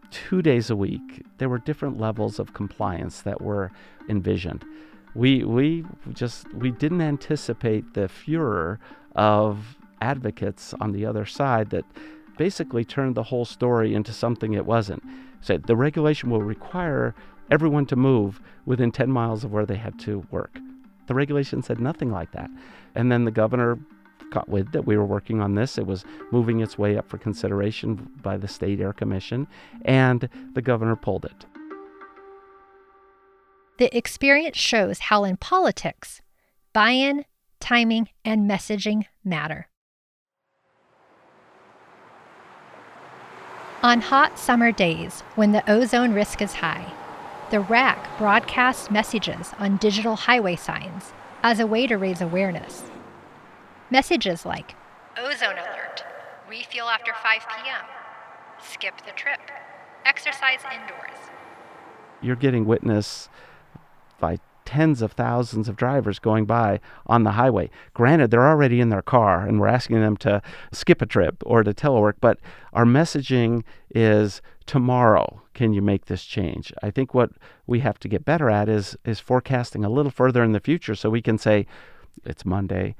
two 0.09 0.41
days 0.41 0.69
a 0.69 0.75
week. 0.75 1.23
There 1.37 1.49
were 1.49 1.59
different 1.59 1.99
levels 1.99 2.39
of 2.39 2.53
compliance 2.53 3.21
that 3.21 3.41
were 3.41 3.71
envisioned. 4.09 4.65
We 5.13 5.43
we 5.43 5.85
just 6.13 6.51
we 6.53 6.71
didn't 6.71 7.01
anticipate 7.01 7.93
the 7.93 8.07
furor 8.07 8.79
of 9.15 9.77
advocates 10.01 10.73
on 10.81 10.91
the 10.91 11.05
other 11.05 11.25
side 11.25 11.69
that 11.69 11.85
basically 12.37 12.83
turned 12.83 13.15
the 13.15 13.23
whole 13.23 13.45
story 13.45 13.93
into 13.93 14.11
something 14.11 14.53
it 14.53 14.65
wasn't. 14.65 15.03
Said 15.41 15.63
the 15.63 15.75
regulation 15.75 16.29
will 16.29 16.41
require 16.41 17.15
everyone 17.49 17.85
to 17.87 17.95
move 17.95 18.39
within 18.65 18.91
10 18.91 19.11
miles 19.11 19.43
of 19.43 19.51
where 19.51 19.65
they 19.65 19.75
had 19.75 19.99
to 19.99 20.25
work. 20.31 20.57
The 21.07 21.13
regulation 21.13 21.61
said 21.61 21.79
nothing 21.79 22.11
like 22.11 22.31
that. 22.31 22.49
And 22.95 23.11
then 23.11 23.25
the 23.25 23.31
governor 23.31 23.79
got 24.31 24.49
wind 24.49 24.69
that 24.71 24.85
we 24.85 24.97
were 24.97 25.05
working 25.05 25.41
on 25.41 25.55
this. 25.55 25.77
It 25.77 25.85
was 25.85 26.05
moving 26.31 26.61
its 26.61 26.77
way 26.77 26.97
up 26.97 27.07
for 27.09 27.17
consideration 27.17 28.09
by 28.21 28.37
the 28.37 28.47
State 28.47 28.79
Air 28.79 28.93
Commission, 28.93 29.47
and 29.83 30.29
the 30.53 30.61
governor 30.61 30.95
pulled 30.95 31.25
it. 31.25 31.45
The 33.77 33.95
experience 33.95 34.57
shows 34.57 34.99
how 34.99 35.23
in 35.23 35.37
politics, 35.37 36.21
buy 36.71 36.91
in, 36.91 37.25
timing, 37.59 38.09
and 38.23 38.49
messaging 38.49 39.05
matter. 39.23 39.67
On 43.83 43.99
hot 43.99 44.37
summer 44.37 44.71
days, 44.71 45.21
when 45.33 45.53
the 45.53 45.67
ozone 45.67 46.13
risk 46.13 46.39
is 46.39 46.53
high, 46.53 46.93
the 47.49 47.61
RAC 47.61 48.15
broadcasts 48.19 48.91
messages 48.91 49.53
on 49.57 49.77
digital 49.77 50.15
highway 50.15 50.55
signs 50.55 51.13
as 51.41 51.59
a 51.59 51.65
way 51.65 51.87
to 51.87 51.97
raise 51.97 52.21
awareness. 52.21 52.83
Messages 53.89 54.45
like 54.45 54.75
Ozone 55.17 55.57
Alert, 55.57 56.03
refuel 56.47 56.89
after 56.89 57.11
5 57.23 57.39
p.m., 57.39 57.85
skip 58.61 59.03
the 59.03 59.13
trip, 59.13 59.39
exercise 60.05 60.59
indoors. 60.71 61.17
You're 62.21 62.35
getting 62.35 62.65
witness 62.65 63.29
by 64.19 64.37
tens 64.71 65.01
of 65.01 65.11
thousands 65.11 65.67
of 65.67 65.75
drivers 65.75 66.17
going 66.17 66.45
by 66.45 66.79
on 67.05 67.25
the 67.25 67.31
highway. 67.31 67.69
Granted, 67.93 68.31
they're 68.31 68.47
already 68.47 68.79
in 68.79 68.87
their 68.87 69.01
car 69.01 69.45
and 69.45 69.59
we're 69.59 69.67
asking 69.67 69.99
them 69.99 70.15
to 70.15 70.41
skip 70.71 71.01
a 71.01 71.05
trip 71.05 71.43
or 71.45 71.61
to 71.61 71.73
telework, 71.73 72.13
but 72.21 72.39
our 72.71 72.85
messaging 72.85 73.63
is 73.93 74.41
tomorrow 74.65 75.41
can 75.53 75.73
you 75.73 75.81
make 75.81 76.05
this 76.05 76.23
change? 76.23 76.71
I 76.81 76.89
think 76.89 77.13
what 77.13 77.31
we 77.67 77.81
have 77.81 77.99
to 77.99 78.07
get 78.07 78.23
better 78.23 78.49
at 78.49 78.69
is 78.69 78.95
is 79.03 79.19
forecasting 79.19 79.83
a 79.83 79.89
little 79.89 80.09
further 80.09 80.41
in 80.41 80.53
the 80.53 80.61
future 80.61 80.95
so 80.95 81.09
we 81.09 81.21
can 81.21 81.37
say 81.37 81.67
it's 82.23 82.45
Monday. 82.45 82.95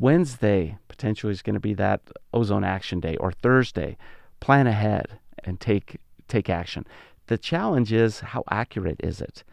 Wednesday 0.00 0.78
potentially 0.88 1.32
is 1.32 1.42
going 1.42 1.54
to 1.54 1.60
be 1.60 1.74
that 1.74 2.00
ozone 2.34 2.64
action 2.64 2.98
day 2.98 3.16
or 3.18 3.30
Thursday. 3.30 3.96
Plan 4.40 4.66
ahead 4.66 5.20
and 5.44 5.60
take 5.60 6.00
take 6.26 6.50
action. 6.50 6.84
The 7.28 7.38
challenge 7.38 7.92
is 7.92 8.18
how 8.18 8.42
accurate 8.50 9.00
is 9.04 9.20
it? 9.20 9.44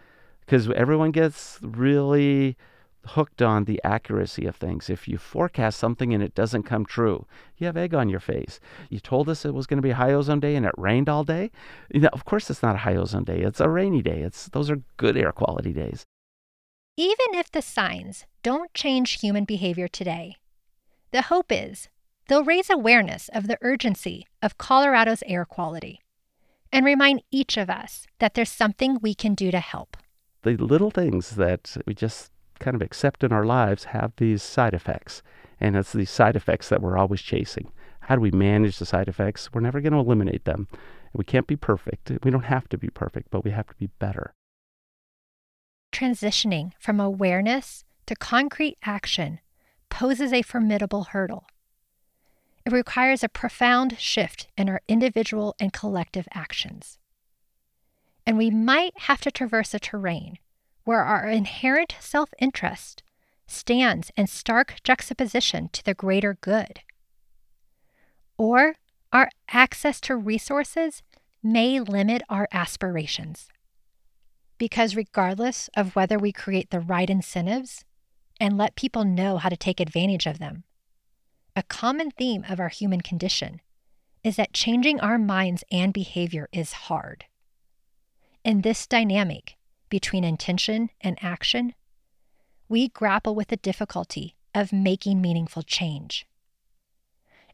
Because 0.46 0.70
everyone 0.72 1.12
gets 1.12 1.60
really 1.62 2.58
hooked 3.06 3.42
on 3.42 3.66
the 3.66 3.82
accuracy 3.84 4.46
of 4.46 4.56
things. 4.56 4.90
If 4.90 5.08
you 5.08 5.18
forecast 5.18 5.78
something 5.80 6.14
and 6.14 6.24
it 6.24 6.36
doesn't 6.36 6.64
come 6.64 6.86
true, 6.86 7.26
you 7.58 7.68
have 7.68 7.78
egg 7.78 7.94
on 7.94 8.10
your 8.10 8.20
face. 8.20 8.60
You 8.90 9.00
told 9.00 9.30
us 9.30 9.46
it 9.46 9.54
was 9.54 9.68
going 9.68 9.78
to 9.78 9.84
be 9.84 9.92
high 9.92 10.14
ozone 10.14 10.40
day 10.40 10.56
and 10.56 10.66
it 10.66 10.74
rained 10.78 11.10
all 11.10 11.24
day. 11.24 11.52
You 11.94 12.02
know, 12.02 12.10
of 12.14 12.26
course, 12.26 12.50
it's 12.50 12.64
not 12.64 12.76
a 12.76 12.80
high 12.80 12.96
ozone 12.96 13.26
day. 13.26 13.42
It's 13.42 13.60
a 13.60 13.70
rainy 13.70 14.02
day. 14.02 14.22
It's 14.22 14.48
those 14.50 14.70
are 14.70 14.82
good 14.98 15.18
air 15.18 15.32
quality 15.32 15.74
days. 15.74 16.04
Even 16.96 17.34
if 17.34 17.52
the 17.52 17.62
signs 17.62 18.26
don't 18.44 18.74
change 18.74 19.20
human 19.20 19.46
behavior 19.46 19.88
today, 19.88 20.38
the 21.12 21.24
hope 21.24 21.52
is 21.52 21.90
they'll 22.28 22.44
raise 22.44 22.70
awareness 22.70 23.30
of 23.34 23.48
the 23.48 23.58
urgency 23.62 24.28
of 24.42 24.58
Colorado's 24.58 25.24
air 25.26 25.46
quality 25.46 26.00
and 26.72 26.86
remind 26.86 27.22
each 27.32 27.58
of 27.58 27.70
us 27.70 28.08
that 28.20 28.34
there's 28.34 28.50
something 28.50 29.00
we 29.02 29.14
can 29.14 29.36
do 29.36 29.52
to 29.52 29.60
help 29.60 29.98
the 30.44 30.58
little 30.58 30.92
things 30.92 31.32
that 31.32 31.76
we 31.86 31.94
just 31.94 32.32
kind 32.60 32.76
of 32.76 32.82
accept 32.82 33.24
in 33.24 33.32
our 33.32 33.46
lives 33.46 33.86
have 33.86 34.14
these 34.18 34.44
side 34.44 34.74
effects. 34.74 35.24
And 35.60 35.76
it's 35.76 35.94
these 35.94 36.10
side 36.10 36.36
effects 36.36 36.70
that 36.70 36.82
we're 36.82 36.98
always 36.98 37.22
chasing. 37.22 37.72
How 38.02 38.16
do 38.16 38.22
we 38.22 38.32
manage 38.32 38.78
the 38.78 38.86
side 38.86 39.08
effects? 39.08 39.50
We're 39.54 39.62
never 39.62 39.82
going 39.82 39.94
to 39.94 40.00
eliminate 40.00 40.46
them. 40.46 40.68
We 41.14 41.24
can't 41.24 41.48
be 41.48 41.56
perfect. 41.56 42.12
We 42.24 42.32
don't 42.32 42.46
have 42.46 42.68
to 42.70 42.78
be 42.78 42.90
perfect, 42.90 43.30
but 43.32 43.44
we 43.44 43.52
have 43.52 43.68
to 43.68 43.76
be 43.76 43.88
better. 44.00 44.34
Transitioning 45.94 46.72
from 46.80 47.00
awareness 47.00 47.86
to 48.08 48.16
concrete 48.16 48.78
action 48.84 49.40
poses 49.90 50.34
a 50.34 50.42
formidable 50.42 51.06
hurdle. 51.06 51.46
It 52.66 52.74
requires 52.74 53.24
a 53.24 53.30
profound 53.30 54.00
shift 54.00 54.48
in 54.58 54.70
our 54.70 54.82
individual 54.88 55.56
and 55.60 55.72
collective 55.72 56.28
actions 56.34 56.98
and 58.26 58.38
we 58.38 58.50
might 58.50 58.98
have 59.02 59.22
to 59.22 59.32
traverse 59.32 59.74
a 59.74 59.80
terrain 59.80 60.38
where 60.84 61.02
our 61.02 61.28
inherent 61.28 61.96
self 62.00 62.30
interest 62.40 63.04
stands 63.48 64.12
in 64.16 64.28
stark 64.28 64.76
juxtaposition 64.84 65.70
to 65.74 65.84
the 65.84 65.94
greater 65.94 66.38
good. 66.42 66.80
Or 68.38 68.76
our 69.12 69.30
access 69.50 70.02
to 70.02 70.16
resources 70.16 71.04
may 71.42 71.80
limit 71.80 72.22
our 72.30 72.48
aspirations. 72.52 73.50
Because 74.58 74.96
regardless 74.96 75.70
of 75.76 75.96
whether 75.96 76.18
we 76.18 76.32
create 76.32 76.70
the 76.70 76.80
right 76.80 77.10
incentives 77.10 77.84
and 78.40 78.58
let 78.58 78.76
people 78.76 79.04
know 79.04 79.38
how 79.38 79.50
to 79.50 79.58
take 79.58 79.80
advantage 79.80 80.26
of 80.26 80.40
them, 80.40 80.64
a 81.56 81.64
common 81.64 82.12
theme 82.12 82.46
of 82.50 82.60
our 82.60 82.70
human 82.70 83.02
condition 83.02 83.62
is 84.24 84.38
that 84.38 84.54
changing 84.54 85.00
our 85.02 85.18
minds 85.18 85.64
and 85.72 85.94
behavior 85.94 86.48
is 86.52 86.74
hard. 86.74 87.26
In 88.44 88.62
this 88.62 88.86
dynamic 88.86 89.56
between 89.90 90.26
intention 90.26 90.90
and 91.00 91.18
action, 91.22 91.74
we 92.68 92.90
grapple 92.90 93.36
with 93.36 93.48
the 93.48 93.58
difficulty 93.58 94.36
of 94.54 94.74
making 94.74 95.22
meaningful 95.22 95.64
change. 95.64 96.26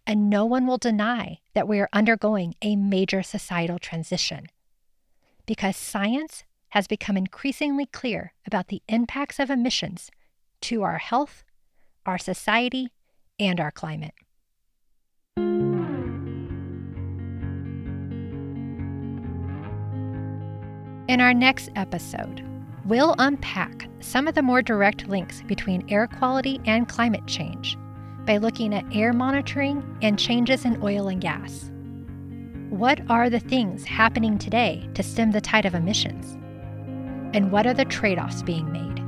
And 0.07 0.31
no 0.31 0.45
one 0.45 0.65
will 0.65 0.79
deny 0.79 1.39
that 1.53 1.67
we 1.67 1.79
are 1.79 1.89
undergoing 1.93 2.55
a 2.63 2.75
major 2.75 3.21
societal 3.21 3.77
transition 3.77 4.47
because 5.45 5.75
science 5.77 6.43
has 6.69 6.87
become 6.87 7.17
increasingly 7.17 7.85
clear 7.85 8.33
about 8.45 8.69
the 8.69 8.81
impacts 8.87 9.39
of 9.39 9.51
emissions 9.51 10.09
to 10.61 10.81
our 10.81 10.97
health, 10.97 11.43
our 12.05 12.17
society, 12.17 12.89
and 13.39 13.59
our 13.59 13.71
climate. 13.71 14.13
In 21.10 21.22
our 21.22 21.34
next 21.34 21.72
episode, 21.76 22.45
we'll 22.86 23.16
unpack 23.18 23.89
some 23.99 24.28
of 24.28 24.36
the 24.36 24.43
more 24.43 24.62
direct 24.62 25.07
links 25.07 25.41
between 25.47 25.84
air 25.89 26.05
quality 26.05 26.62
and 26.68 26.88
climate 26.88 27.26
change 27.26 27.76
by 28.28 28.38
looking 28.38 28.76
at 28.76 28.86
air 28.95 29.12
monitoring 29.12 29.84
and 30.03 30.20
changes 30.20 30.66
in 30.66 30.80
oil 30.84 31.07
and 31.07 31.20
gas. 31.20 31.72
What 32.70 33.01
are 33.10 33.28
the 33.28 33.39
things 33.39 33.86
happening 33.86 34.38
today 34.38 34.88
to 34.93 35.01
stem 35.01 35.32
the 35.32 35.41
tide 35.41 35.66
of 35.66 35.74
emissions? 35.74 36.38
And 37.36 37.51
what 37.51 37.66
are 37.66 37.74
the 37.74 37.86
trade 37.86 38.20
offs 38.20 38.43
being 38.43 38.72
made? 38.72 38.99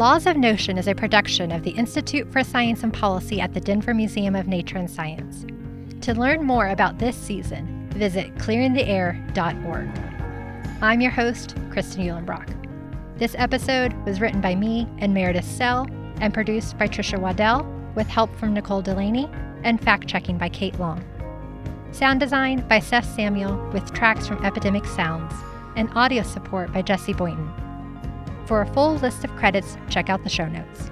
Laws 0.00 0.24
of 0.24 0.38
Notion 0.38 0.78
is 0.78 0.88
a 0.88 0.94
production 0.94 1.52
of 1.52 1.62
the 1.62 1.72
Institute 1.72 2.32
for 2.32 2.42
Science 2.42 2.82
and 2.82 2.90
Policy 2.90 3.38
at 3.38 3.52
the 3.52 3.60
Denver 3.60 3.92
Museum 3.92 4.34
of 4.34 4.48
Nature 4.48 4.78
and 4.78 4.90
Science. 4.90 5.44
To 6.00 6.14
learn 6.14 6.42
more 6.42 6.68
about 6.68 6.98
this 6.98 7.14
season, 7.14 7.86
visit 7.90 8.34
clearingtheair.org. 8.36 9.90
I'm 10.80 11.02
your 11.02 11.10
host, 11.10 11.54
Kristan 11.68 12.06
Uhlenbrock. 12.06 13.18
This 13.18 13.34
episode 13.36 13.92
was 14.06 14.22
written 14.22 14.40
by 14.40 14.54
me 14.54 14.88
and 15.00 15.12
Meredith 15.12 15.44
Sell 15.44 15.86
and 16.22 16.32
produced 16.32 16.78
by 16.78 16.88
Tricia 16.88 17.18
Waddell 17.18 17.70
with 17.94 18.06
help 18.06 18.34
from 18.36 18.54
Nicole 18.54 18.80
Delaney 18.80 19.28
and 19.64 19.84
fact 19.84 20.08
checking 20.08 20.38
by 20.38 20.48
Kate 20.48 20.80
Long. 20.80 21.04
Sound 21.92 22.20
design 22.20 22.66
by 22.68 22.80
Seth 22.80 23.14
Samuel 23.14 23.54
with 23.74 23.92
tracks 23.92 24.26
from 24.26 24.42
Epidemic 24.46 24.86
Sounds 24.86 25.34
and 25.76 25.90
audio 25.94 26.22
support 26.22 26.72
by 26.72 26.80
Jesse 26.80 27.12
Boynton. 27.12 27.52
For 28.50 28.62
a 28.62 28.66
full 28.66 28.96
list 28.96 29.22
of 29.22 29.30
credits, 29.36 29.78
check 29.88 30.10
out 30.10 30.24
the 30.24 30.28
show 30.28 30.48
notes. 30.48 30.90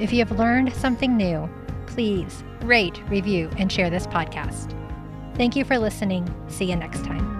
If 0.00 0.14
you 0.14 0.20
have 0.20 0.38
learned 0.38 0.72
something 0.72 1.14
new, 1.14 1.46
please 1.84 2.42
rate, 2.62 3.02
review, 3.10 3.50
and 3.58 3.70
share 3.70 3.90
this 3.90 4.06
podcast. 4.06 4.74
Thank 5.36 5.56
you 5.56 5.64
for 5.66 5.76
listening. 5.76 6.26
See 6.48 6.64
you 6.64 6.76
next 6.76 7.04
time. 7.04 7.33